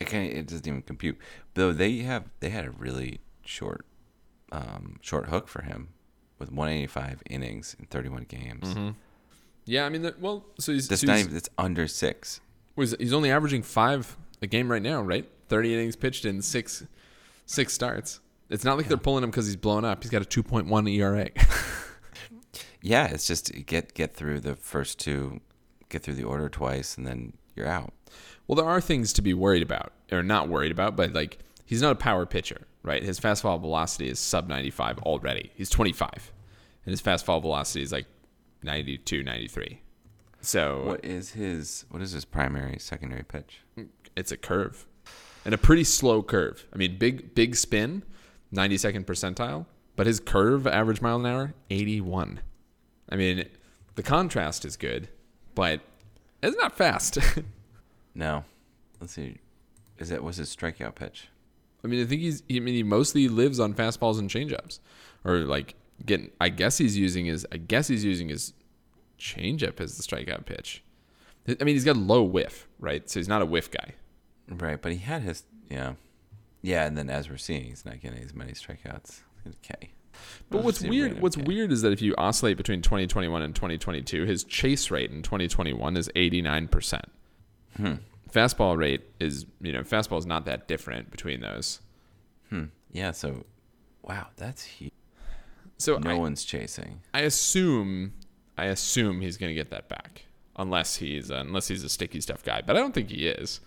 I 0.00 0.04
can't. 0.04 0.32
It 0.32 0.46
doesn't 0.46 0.66
even 0.66 0.80
compute. 0.80 1.18
Though 1.52 1.74
they 1.74 1.98
have, 1.98 2.24
they 2.40 2.48
had 2.48 2.64
a 2.64 2.70
really 2.70 3.20
short, 3.44 3.84
um, 4.52 4.96
short 5.02 5.28
hook 5.28 5.48
for 5.48 5.60
him 5.62 5.88
with 6.38 6.50
185 6.50 7.22
innings 7.28 7.76
in 7.78 7.84
31 7.84 8.24
games. 8.24 8.74
Yeah, 9.70 9.86
I 9.86 9.88
mean, 9.88 10.12
well, 10.18 10.44
so 10.58 10.72
he's, 10.72 10.88
That's 10.88 11.02
so 11.02 11.06
not 11.06 11.16
he's, 11.18 11.26
even. 11.26 11.36
It's 11.36 11.48
under 11.56 11.86
six. 11.86 12.40
was, 12.74 12.96
he's 12.98 13.12
only 13.12 13.30
averaging 13.30 13.62
five 13.62 14.16
a 14.42 14.48
game 14.48 14.70
right 14.70 14.82
now, 14.82 15.00
right? 15.00 15.30
30 15.48 15.74
innings 15.74 15.94
pitched 15.94 16.24
in 16.24 16.42
six 16.42 16.84
six 17.46 17.72
starts. 17.72 18.20
It's 18.48 18.64
not 18.64 18.76
like 18.76 18.88
they're 18.88 18.96
pulling 18.96 19.22
him 19.22 19.30
because 19.30 19.46
he's 19.46 19.54
blown 19.56 19.84
up. 19.84 20.02
He's 20.02 20.10
got 20.10 20.22
a 20.22 20.24
2.1 20.24 20.90
ERA. 20.92 21.30
Yeah, 22.82 23.08
it's 23.08 23.26
just 23.26 23.52
get 23.66 23.92
get 23.92 24.14
through 24.14 24.40
the 24.40 24.56
first 24.56 24.98
two, 24.98 25.40
get 25.90 26.02
through 26.02 26.14
the 26.14 26.24
order 26.24 26.48
twice, 26.48 26.96
and 26.96 27.06
then 27.06 27.34
you're 27.54 27.66
out. 27.66 27.92
Well, 28.46 28.56
there 28.56 28.64
are 28.64 28.80
things 28.80 29.12
to 29.12 29.22
be 29.22 29.34
worried 29.34 29.62
about, 29.62 29.92
or 30.10 30.22
not 30.22 30.48
worried 30.48 30.72
about, 30.72 30.96
but 30.96 31.12
like 31.12 31.40
he's 31.66 31.82
not 31.82 31.92
a 31.92 31.96
power 31.96 32.24
pitcher, 32.24 32.62
right? 32.82 33.02
His 33.02 33.20
fastball 33.20 33.60
velocity 33.60 34.08
is 34.08 34.18
sub 34.18 34.48
95 34.48 35.00
already. 35.00 35.52
He's 35.54 35.68
25, 35.68 36.32
and 36.86 36.90
his 36.90 37.02
fastball 37.02 37.42
velocity 37.42 37.82
is 37.82 37.92
like 37.92 38.06
92, 38.62 39.22
93. 39.22 39.80
So 40.40 40.84
What 40.86 41.04
is 41.04 41.30
his? 41.32 41.84
What 41.90 42.02
is 42.02 42.12
his 42.12 42.24
primary, 42.24 42.78
secondary 42.78 43.22
pitch? 43.24 43.60
it's 44.16 44.32
a 44.32 44.36
curve, 44.36 44.86
and 45.44 45.54
a 45.54 45.58
pretty 45.58 45.84
slow 45.84 46.22
curve. 46.22 46.66
I 46.72 46.76
mean, 46.78 46.98
big 46.98 47.34
big 47.34 47.56
spin, 47.56 48.02
92nd 48.54 49.04
percentile, 49.04 49.66
but 49.96 50.06
his 50.06 50.18
curve 50.20 50.66
average 50.66 51.00
mile 51.02 51.16
an 51.20 51.26
hour 51.26 51.54
81. 51.70 52.40
I 53.10 53.16
mean, 53.16 53.44
the 53.96 54.02
contrast 54.02 54.64
is 54.64 54.76
good, 54.76 55.08
but 55.54 55.80
it's 56.42 56.56
not 56.56 56.76
fast. 56.76 57.18
No. 58.12 58.44
Let's 59.00 59.12
see. 59.12 59.36
Is 59.98 60.08
that 60.08 60.24
was 60.24 60.36
his 60.36 60.54
strikeout 60.54 60.96
pitch? 60.96 61.28
I 61.84 61.86
mean, 61.86 62.02
I 62.02 62.06
think 62.06 62.22
he's. 62.22 62.42
I 62.50 62.58
mean, 62.58 62.74
he 62.74 62.82
mostly 62.82 63.28
lives 63.28 63.60
on 63.60 63.72
fastballs 63.72 64.18
and 64.18 64.28
changeups, 64.28 64.80
or 65.24 65.38
like 65.38 65.74
getting. 66.04 66.30
I 66.40 66.48
guess 66.48 66.78
he's 66.78 66.96
using 66.96 67.26
his. 67.26 67.46
I 67.52 67.56
guess 67.56 67.88
he's 67.88 68.04
using 68.04 68.28
his 68.28 68.52
changeup 69.18 69.80
as 69.80 69.96
the 69.96 70.02
strikeout 70.02 70.46
pitch. 70.46 70.82
I 71.48 71.64
mean, 71.64 71.74
he's 71.74 71.84
got 71.84 71.96
low 71.96 72.22
whiff, 72.22 72.68
right? 72.78 73.08
So 73.08 73.18
he's 73.18 73.28
not 73.28 73.42
a 73.42 73.46
whiff 73.46 73.70
guy. 73.70 73.94
Right, 74.48 74.80
but 74.80 74.92
he 74.92 74.98
had 74.98 75.22
his 75.22 75.44
yeah, 75.70 75.94
yeah, 76.62 76.86
and 76.86 76.96
then 76.98 77.08
as 77.08 77.30
we're 77.30 77.36
seeing, 77.36 77.64
he's 77.64 77.84
not 77.84 78.00
getting 78.00 78.22
as 78.22 78.34
many 78.34 78.52
strikeouts. 78.52 79.20
Okay. 79.46 79.90
But 80.50 80.64
what's 80.64 80.82
weird? 80.82 81.20
What's 81.20 81.36
K. 81.36 81.42
weird 81.42 81.72
is 81.72 81.82
that 81.82 81.92
if 81.92 82.02
you 82.02 82.14
oscillate 82.18 82.56
between 82.56 82.82
2021 82.82 83.40
and 83.42 83.54
2022, 83.54 84.24
his 84.24 84.44
chase 84.44 84.90
rate 84.90 85.10
in 85.10 85.22
2021 85.22 85.96
is 85.96 86.10
89 86.14 86.68
percent. 86.68 87.06
Hmm. 87.76 87.94
Fastball 88.30 88.76
rate 88.76 89.02
is, 89.18 89.46
you 89.60 89.72
know, 89.72 89.80
fastball 89.80 90.18
is 90.18 90.26
not 90.26 90.44
that 90.44 90.68
different 90.68 91.10
between 91.10 91.40
those. 91.40 91.80
Hmm. 92.48 92.64
Yeah. 92.92 93.12
So, 93.12 93.44
wow, 94.02 94.28
that's 94.36 94.62
huge. 94.64 94.92
So 95.80 95.96
No 95.98 96.10
I, 96.10 96.14
one's 96.14 96.44
chasing. 96.44 97.00
I 97.14 97.20
assume 97.20 98.12
I 98.58 98.66
assume 98.66 99.22
he's 99.22 99.36
going 99.38 99.48
to 99.50 99.54
get 99.54 99.70
that 99.70 99.88
back 99.88 100.26
unless 100.56 100.96
he's 100.96 101.30
unless 101.30 101.68
he's 101.68 101.82
a 101.82 101.88
sticky 101.88 102.20
stuff 102.20 102.44
guy, 102.44 102.62
but 102.64 102.76
I 102.76 102.80
don't 102.80 102.92
think 102.92 103.10
he 103.10 103.26
is. 103.26 103.60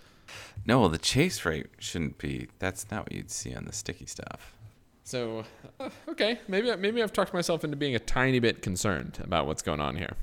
No, 0.64 0.80
well, 0.80 0.88
the 0.88 0.98
chase 0.98 1.44
rate 1.44 1.66
shouldn't 1.78 2.18
be. 2.18 2.48
That's 2.58 2.90
not 2.90 3.00
what 3.00 3.12
you'd 3.12 3.30
see 3.30 3.54
on 3.54 3.64
the 3.64 3.72
sticky 3.72 4.06
stuff. 4.06 4.54
So 5.02 5.44
uh, 5.80 5.90
okay, 6.08 6.38
maybe 6.48 6.74
maybe 6.76 7.02
I've 7.02 7.12
talked 7.12 7.34
myself 7.34 7.64
into 7.64 7.76
being 7.76 7.94
a 7.94 7.98
tiny 7.98 8.38
bit 8.38 8.62
concerned 8.62 9.18
about 9.22 9.46
what's 9.46 9.62
going 9.62 9.80
on 9.80 9.96
here. 9.96 10.14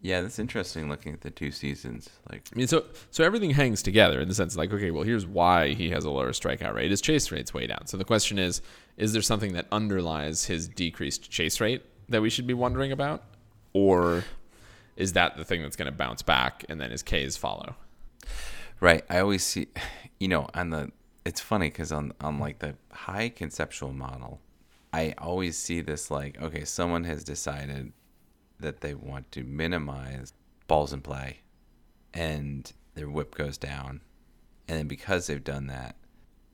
Yeah, 0.00 0.20
that's 0.20 0.38
interesting. 0.38 0.88
Looking 0.88 1.12
at 1.12 1.22
the 1.22 1.30
two 1.30 1.50
seasons, 1.50 2.08
like 2.30 2.42
I 2.52 2.56
mean, 2.56 2.68
so 2.68 2.84
so 3.10 3.24
everything 3.24 3.50
hangs 3.50 3.82
together 3.82 4.20
in 4.20 4.28
the 4.28 4.34
sense 4.34 4.56
like 4.56 4.72
okay, 4.72 4.90
well 4.90 5.02
here's 5.02 5.26
why 5.26 5.74
he 5.74 5.90
has 5.90 6.04
a 6.04 6.10
lower 6.10 6.30
strikeout 6.30 6.74
rate. 6.74 6.90
His 6.90 7.00
chase 7.00 7.32
rate's 7.32 7.52
way 7.52 7.66
down. 7.66 7.86
So 7.86 7.96
the 7.96 8.04
question 8.04 8.38
is, 8.38 8.62
is 8.96 9.12
there 9.12 9.22
something 9.22 9.54
that 9.54 9.66
underlies 9.72 10.44
his 10.44 10.68
decreased 10.68 11.30
chase 11.30 11.60
rate 11.60 11.82
that 12.08 12.22
we 12.22 12.30
should 12.30 12.46
be 12.46 12.54
wondering 12.54 12.92
about, 12.92 13.24
or 13.72 14.24
is 14.96 15.14
that 15.14 15.36
the 15.36 15.44
thing 15.44 15.62
that's 15.62 15.76
going 15.76 15.90
to 15.90 15.96
bounce 15.96 16.22
back 16.22 16.64
and 16.68 16.80
then 16.80 16.90
his 16.90 17.02
K's 17.02 17.36
follow? 17.36 17.74
Right. 18.80 19.04
I 19.10 19.18
always 19.18 19.44
see, 19.44 19.68
you 20.20 20.28
know, 20.28 20.48
on 20.54 20.70
the. 20.70 20.92
It's 21.24 21.40
funny 21.40 21.68
because 21.68 21.92
on 21.92 22.12
on 22.20 22.38
like 22.38 22.60
the 22.60 22.76
high 22.92 23.28
conceptual 23.28 23.92
model, 23.92 24.40
I 24.92 25.14
always 25.18 25.58
see 25.58 25.80
this 25.80 26.10
like 26.10 26.40
okay, 26.40 26.64
someone 26.64 27.04
has 27.04 27.24
decided 27.24 27.92
that 28.60 28.80
they 28.80 28.94
want 28.94 29.30
to 29.32 29.44
minimize 29.44 30.32
balls 30.66 30.92
in 30.92 31.00
play, 31.00 31.40
and 32.12 32.72
their 32.94 33.08
whip 33.08 33.34
goes 33.34 33.58
down, 33.58 34.00
and 34.66 34.78
then 34.78 34.88
because 34.88 35.26
they've 35.26 35.44
done 35.44 35.66
that, 35.68 35.96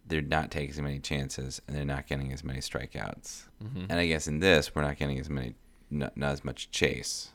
they're 0.07 0.21
not 0.21 0.51
taking 0.51 0.71
as 0.71 0.81
many 0.81 0.99
chances 0.99 1.63
and 1.67 1.77
they're 1.77 1.85
not 1.85 2.07
getting 2.07 2.33
as 2.33 2.45
many 2.45 2.61
strikeouts. 2.61 3.45
Mm-hmm. 3.63 3.87
And 3.89 3.93
I 3.93 4.07
guess 4.07 4.29
in 4.29 4.41
this, 4.41 4.75
we're 4.75 4.83
not 4.83 4.99
getting 4.99 5.19
as 5.19 5.31
many, 5.31 5.55
not, 5.91 6.17
not 6.17 6.33
as 6.33 6.45
much 6.45 6.71
chase. 6.71 7.31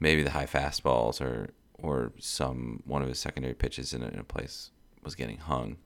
Maybe 0.00 0.22
the 0.22 0.30
high 0.30 0.46
fastballs 0.46 1.20
or 1.20 1.50
or 1.80 2.12
some 2.18 2.82
one 2.84 3.02
of 3.02 3.08
his 3.08 3.20
secondary 3.20 3.54
pitches 3.54 3.94
in 3.94 4.02
a, 4.02 4.08
in 4.08 4.18
a 4.18 4.24
place 4.24 4.70
was 5.04 5.14
getting 5.14 5.38
hung, 5.38 5.76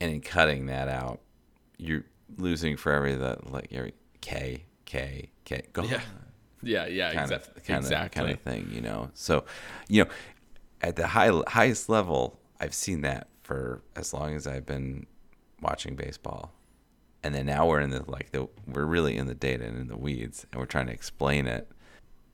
and 0.00 0.10
in 0.10 0.20
cutting 0.20 0.66
that 0.66 0.88
out, 0.88 1.20
you're 1.76 2.04
losing 2.36 2.76
for 2.76 2.92
every 2.92 3.14
the 3.14 3.38
like 3.44 3.68
every 3.72 3.94
K 4.20 4.64
K 4.84 5.30
K 5.44 5.62
go 5.72 5.84
Yeah. 5.84 6.00
Yeah, 6.62 6.86
yeah, 6.86 7.12
kind 7.12 7.32
exact- 7.32 7.56
of 7.56 7.64
kind 7.64 7.78
exactly. 7.84 8.20
of 8.20 8.26
kind 8.26 8.36
of 8.36 8.40
thing, 8.42 8.74
you 8.74 8.80
know. 8.80 9.10
So, 9.14 9.44
you 9.88 10.04
know, 10.04 10.10
at 10.80 10.96
the 10.96 11.06
high 11.06 11.30
highest 11.46 11.88
level, 11.88 12.38
I've 12.60 12.74
seen 12.74 13.02
that 13.02 13.28
for 13.42 13.82
as 13.96 14.12
long 14.12 14.34
as 14.34 14.46
I've 14.46 14.66
been 14.66 15.06
watching 15.60 15.96
baseball, 15.96 16.52
and 17.22 17.34
then 17.34 17.46
now 17.46 17.66
we're 17.66 17.80
in 17.80 17.90
the 17.90 18.02
like 18.10 18.32
the 18.32 18.48
we're 18.66 18.84
really 18.84 19.16
in 19.16 19.26
the 19.26 19.34
data 19.34 19.64
and 19.64 19.76
in 19.78 19.88
the 19.88 19.96
weeds, 19.96 20.46
and 20.50 20.60
we're 20.60 20.66
trying 20.66 20.86
to 20.86 20.92
explain 20.92 21.46
it, 21.46 21.70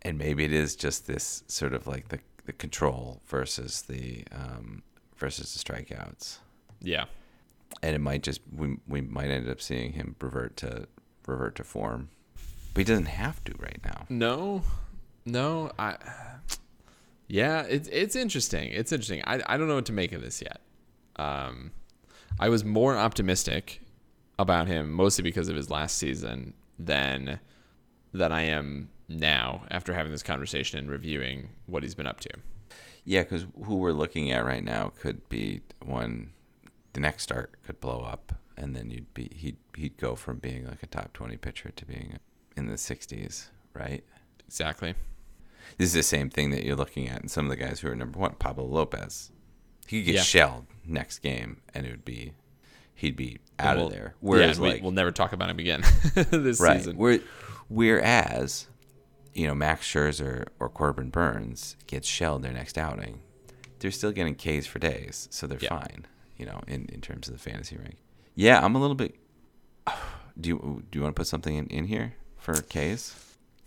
and 0.03 0.19
maybe 0.19 0.45
it 0.45 0.53
is 0.53 0.75
just 0.77 1.07
this 1.07 1.43
sort 1.47 1.73
of 1.75 1.87
like 1.87 2.09
the 2.09 2.19
the 2.47 2.53
control 2.53 3.21
versus 3.27 3.83
the 3.83 4.25
um, 4.33 4.83
versus 5.17 5.55
the 5.55 5.73
strikeouts, 5.73 6.39
yeah. 6.83 7.05
and 7.83 7.95
it 7.95 8.01
might 8.01 8.23
just 8.23 8.41
we 8.55 8.77
we 8.87 9.01
might 9.01 9.31
end 9.31 9.49
up 9.49 9.61
seeing 9.61 9.93
him 9.93 10.17
revert 10.21 10.57
to 10.59 10.87
revert 11.27 11.55
to 11.57 11.65
form, 11.65 12.11
but 12.75 12.81
he 12.81 12.85
doesn't 12.85 13.07
have 13.07 13.43
to 13.45 13.55
right 13.59 13.81
now. 13.85 14.05
No, 14.09 14.63
no, 15.25 15.71
I. 15.79 15.97
Yeah, 17.29 17.63
it's 17.63 17.89
it's 17.89 18.17
interesting. 18.17 18.71
It's 18.73 18.93
interesting. 18.93 19.23
I 19.25 19.41
I 19.47 19.57
don't 19.57 19.69
know 19.69 19.77
what 19.77 19.87
to 19.87 19.93
make 19.93 20.13
of 20.13 20.21
this 20.21 20.43
yet. 20.43 20.61
Um, 21.17 21.71
I 22.39 22.49
was 22.49 22.65
more 22.65 22.97
optimistic 22.97 23.81
about 24.39 24.67
him 24.67 24.91
mostly 24.91 25.23
because 25.23 25.49
of 25.49 25.57
his 25.57 25.71
last 25.71 25.97
season 25.97 26.55
than 26.79 27.39
than 28.13 28.33
I 28.33 28.43
am 28.43 28.91
now 29.09 29.63
after 29.71 29.95
having 29.95 30.13
this 30.13 30.23
conversation 30.23 30.79
and 30.79 30.91
reviewing 30.91 31.51
what 31.67 31.83
he's 31.83 31.95
been 31.95 32.07
up 32.07 32.21
to. 32.21 32.31
Yeah, 33.05 33.23
because 33.23 33.47
who 33.65 33.77
we're 33.77 33.93
looking 33.93 34.31
at 34.33 34.45
right 34.45 34.65
now 34.65 34.93
could 34.99 35.29
be 35.29 35.61
one. 35.85 36.31
The 36.95 37.01
next 37.01 37.25
start 37.25 37.55
could 37.65 37.81
blow 37.81 38.01
up, 38.03 38.35
and 38.57 38.75
then 38.75 38.91
you'd 38.91 39.13
be 39.15 39.31
he'd 39.35 39.57
he'd 39.77 39.97
go 39.97 40.15
from 40.15 40.39
being 40.39 40.67
like 40.67 40.83
a 40.83 40.87
top 40.87 41.13
twenty 41.13 41.37
pitcher 41.37 41.71
to 41.75 41.87
being 41.87 42.19
in 42.57 42.67
the 42.67 42.79
sixties, 42.79 43.51
right? 43.75 44.05
Exactly. 44.47 44.95
This 45.79 45.89
is 45.89 45.93
the 45.95 46.03
same 46.03 46.31
thing 46.31 46.51
that 46.51 46.65
you're 46.65 46.77
looking 46.77 47.09
at 47.09 47.23
in 47.23 47.29
some 47.29 47.47
of 47.47 47.51
the 47.51 47.57
guys 47.57 47.81
who 47.81 47.89
are 47.89 47.97
number 47.97 48.19
one. 48.19 48.35
Pablo 48.39 48.65
Lopez, 48.65 49.33
he 49.87 50.01
could 50.01 50.07
get 50.07 50.15
Yeah. 50.17 50.23
shelled 50.23 50.67
next 50.87 51.19
game, 51.21 51.61
and 51.75 51.87
it 51.87 51.91
would 51.91 52.05
be 52.05 52.33
he'd 52.95 53.17
be 53.17 53.39
out 53.59 53.77
We'll- 53.77 53.87
of 53.87 53.93
there. 53.93 54.05
yeah, 54.15 54.19
Whereas 54.21 54.61
we, 54.61 54.69
like 54.69 54.83
we'll 54.83 54.93
never 54.93 55.11
talk 55.11 55.33
about 55.33 55.51
him 55.51 55.59
again 55.59 55.83
this 56.15 56.61
right, 56.61 56.79
season. 56.79 56.97
Where, 56.97 57.19
whereas 57.69 58.67
you 59.35 59.47
know 59.47 59.55
Max 59.55 59.87
Scherzer 59.87 60.47
or 60.61 60.69
Corbin 60.69 61.11
Burnes 61.11 61.77
gets 61.87 62.07
shelled 62.09 62.43
their 62.43 62.53
next 62.53 62.79
outing, 62.79 63.21
they're 63.81 63.91
still 63.91 64.13
getting 64.13 64.35
Ks 64.37 64.67
for 64.67 64.79
days, 64.79 65.29
so 65.31 65.47
they're 65.47 65.59
Yeah. 65.61 65.71
fine. 65.81 66.07
You 66.37 66.47
know, 66.47 66.63
in, 66.67 66.87
in 66.87 67.01
terms 67.01 67.29
of 67.29 67.35
the 67.35 67.39
fantasy 67.39 67.77
rank. 67.77 67.97
Yeah, 68.35 68.65
I'm 68.65 68.75
a 68.75 68.81
little 68.81 68.97
bit. 68.97 69.15
Do 70.41 70.49
you 70.49 70.83
do 70.91 70.99
you 70.99 71.03
want 71.05 71.15
to 71.15 71.21
put 71.21 71.29
something 71.29 71.55
in, 71.55 71.67
in 71.69 71.85
here 71.87 72.15
for 72.45 72.55
Ks? 72.63 73.17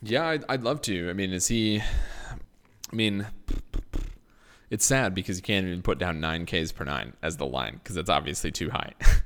Yeah, 0.02 0.28
I'd, 0.28 0.46
I'd 0.48 0.64
love 0.64 0.82
to. 0.84 1.10
I 1.10 1.14
mean, 1.14 1.34
is 1.34 1.48
he? 1.48 1.82
I 1.82 2.96
mean, 2.96 3.26
it's 4.70 4.86
sad 4.86 5.14
because 5.16 5.38
you 5.38 5.44
can't 5.44 5.66
even 5.66 5.82
put 5.82 5.98
down 5.98 6.22
nine 6.22 6.46
Ks 6.46 6.72
per 6.72 6.86
nine 6.86 7.14
as 7.22 7.38
the 7.38 7.46
line 7.46 7.80
because 7.84 7.98
it's 7.98 8.10
obviously 8.10 8.52
too 8.52 8.70
high. 8.70 8.94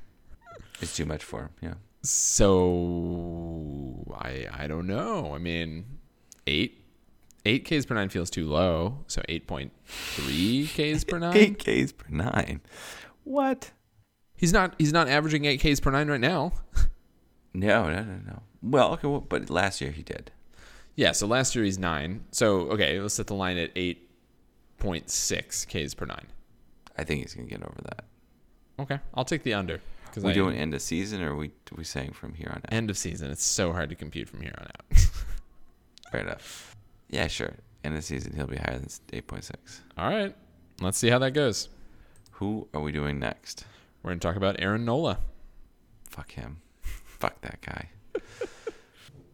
It's 0.84 0.96
too 0.96 1.06
much 1.06 1.24
for 1.24 1.42
him. 1.42 1.50
Yeah. 1.62 1.74
so 2.02 4.04
I 4.20 4.48
I 4.52 4.66
don't 4.66 4.88
know. 4.88 5.36
I 5.36 5.38
mean, 5.38 5.86
eight 6.48 6.84
eight 7.46 7.66
Ks 7.66 7.86
per 7.86 7.94
nine 7.94 8.10
feels 8.10 8.32
too 8.32 8.48
low. 8.48 9.04
So 9.06 9.22
eight 9.30 9.46
point 9.46 9.74
three 9.86 10.68
Ks 10.74 11.04
per 11.04 11.20
nine. 11.20 11.38
Eight 11.38 11.60
Ks 11.60 11.92
per 11.92 12.08
nine. 12.10 12.62
What? 13.26 13.70
He's 14.36 14.52
not 14.52 14.74
he's 14.80 14.92
not 14.92 15.08
averaging 15.08 15.46
eight 15.46 15.62
Ks 15.62 15.80
per 15.80 15.92
nine 15.92 16.08
right 16.08 16.20
now. 16.20 16.54
No, 17.54 17.90
no, 17.90 18.04
no, 18.04 18.20
no. 18.26 18.42
Well, 18.62 18.94
okay, 18.94 19.08
well, 19.08 19.22
but 19.22 19.50
last 19.50 19.82
year 19.82 19.92
he 19.92 20.04
did. 20.04 20.32
Yeah, 20.96 21.12
so 21.12 21.28
last 21.28 21.56
year 21.56 21.66
he's 21.66 21.78
nine. 21.80 22.26
So 22.32 22.62
okay, 22.72 23.00
let's 23.00 23.16
set 23.16 23.28
the 23.28 23.34
line 23.34 23.58
at 23.58 23.72
eight 23.76 24.10
point 24.78 25.10
six 25.10 25.66
Ks 25.66 25.94
per 25.94 26.06
nine. 26.06 26.28
I 26.98 27.04
think 27.04 27.22
he's 27.22 27.34
gonna 27.34 27.48
get 27.48 27.64
over 27.64 27.82
that. 27.84 28.06
Okay, 28.80 29.00
I'll 29.14 29.26
take 29.26 29.44
the 29.44 29.54
under. 29.54 29.82
Because 30.06 30.26
we 30.26 30.34
doing 30.34 30.58
end 30.58 30.74
of 30.74 30.82
season, 30.82 31.22
or 31.22 31.32
are 31.32 31.36
we 31.36 31.52
we 31.76 31.86
saying 31.86 32.12
from 32.12 32.34
here 32.34 32.50
on 32.50 32.58
out? 32.58 32.74
End 32.74 32.90
of 32.90 32.98
season. 32.98 33.32
It's 33.32 33.46
so 33.46 33.72
hard 33.72 33.90
to 33.90 33.96
compute 33.96 34.28
from 34.28 34.42
here 34.42 34.54
on 34.58 34.66
out. 34.66 35.00
Fair 36.12 36.22
enough. 36.22 36.76
Yeah, 37.10 37.28
sure. 37.28 37.54
End 37.84 37.96
of 37.96 38.04
season, 38.04 38.36
he'll 38.36 38.48
be 38.48 38.58
higher 38.58 38.78
than 38.78 38.90
eight 39.14 39.28
point 39.28 39.46
six. 39.46 39.82
All 39.98 40.10
right, 40.10 40.36
let's 40.82 40.98
see 40.98 41.10
how 41.10 41.20
that 41.20 41.32
goes. 41.32 41.70
Who 42.34 42.68
are 42.74 42.82
we 42.82 42.92
doing 42.92 43.20
next? 43.20 43.66
We're 44.04 44.12
gonna 44.12 44.20
talk 44.20 44.36
about 44.36 44.58
Aaron 44.60 44.84
Nola. 44.84 45.20
Fuck 46.10 46.32
him. 46.32 46.62
Fuck 47.22 47.42
that 47.42 47.62
guy. 47.62 47.90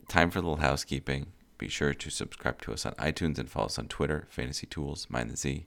Time 0.09 0.29
for 0.29 0.39
a 0.39 0.41
little 0.41 0.57
housekeeping. 0.57 1.27
Be 1.57 1.69
sure 1.69 1.93
to 1.93 2.09
subscribe 2.09 2.61
to 2.63 2.73
us 2.73 2.85
on 2.85 2.91
iTunes 2.95 3.39
and 3.39 3.49
follow 3.49 3.67
us 3.67 3.79
on 3.79 3.87
Twitter, 3.87 4.27
Fantasy 4.29 4.67
Tools, 4.67 5.07
Mind 5.09 5.31
the 5.31 5.37
Z. 5.37 5.65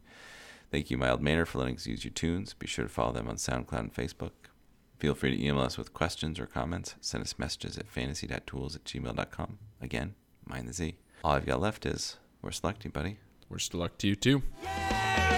Thank 0.71 0.91
you, 0.91 0.99
Mild 0.99 1.23
Manner, 1.23 1.47
for 1.47 1.59
letting 1.59 1.77
us 1.77 1.87
use 1.87 2.05
your 2.05 2.13
tunes. 2.13 2.53
Be 2.53 2.67
sure 2.67 2.85
to 2.85 2.91
follow 2.91 3.13
them 3.13 3.27
on 3.27 3.37
SoundCloud 3.37 3.81
and 3.81 3.95
Facebook. 3.95 4.33
Feel 4.99 5.15
free 5.15 5.35
to 5.35 5.43
email 5.43 5.63
us 5.63 5.79
with 5.79 5.95
questions 5.95 6.39
or 6.39 6.45
comments. 6.45 6.95
Send 7.01 7.23
us 7.23 7.39
messages 7.39 7.79
at 7.79 7.89
fantasy.tools 7.89 8.77
at 8.77 8.85
gmail.com. 8.85 9.59
Again, 9.81 10.15
mind 10.45 10.69
the 10.69 10.75
Z. 10.75 10.99
All 11.25 11.33
I've 11.33 11.47
got 11.47 11.59
left 11.59 11.87
is 11.87 12.19
we're 12.43 12.51
selecting, 12.51 12.91
buddy. 12.91 13.17
We're 13.49 13.59
select 13.59 14.05
you 14.05 14.15
too. 14.15 14.43
Yeah! 14.63 15.30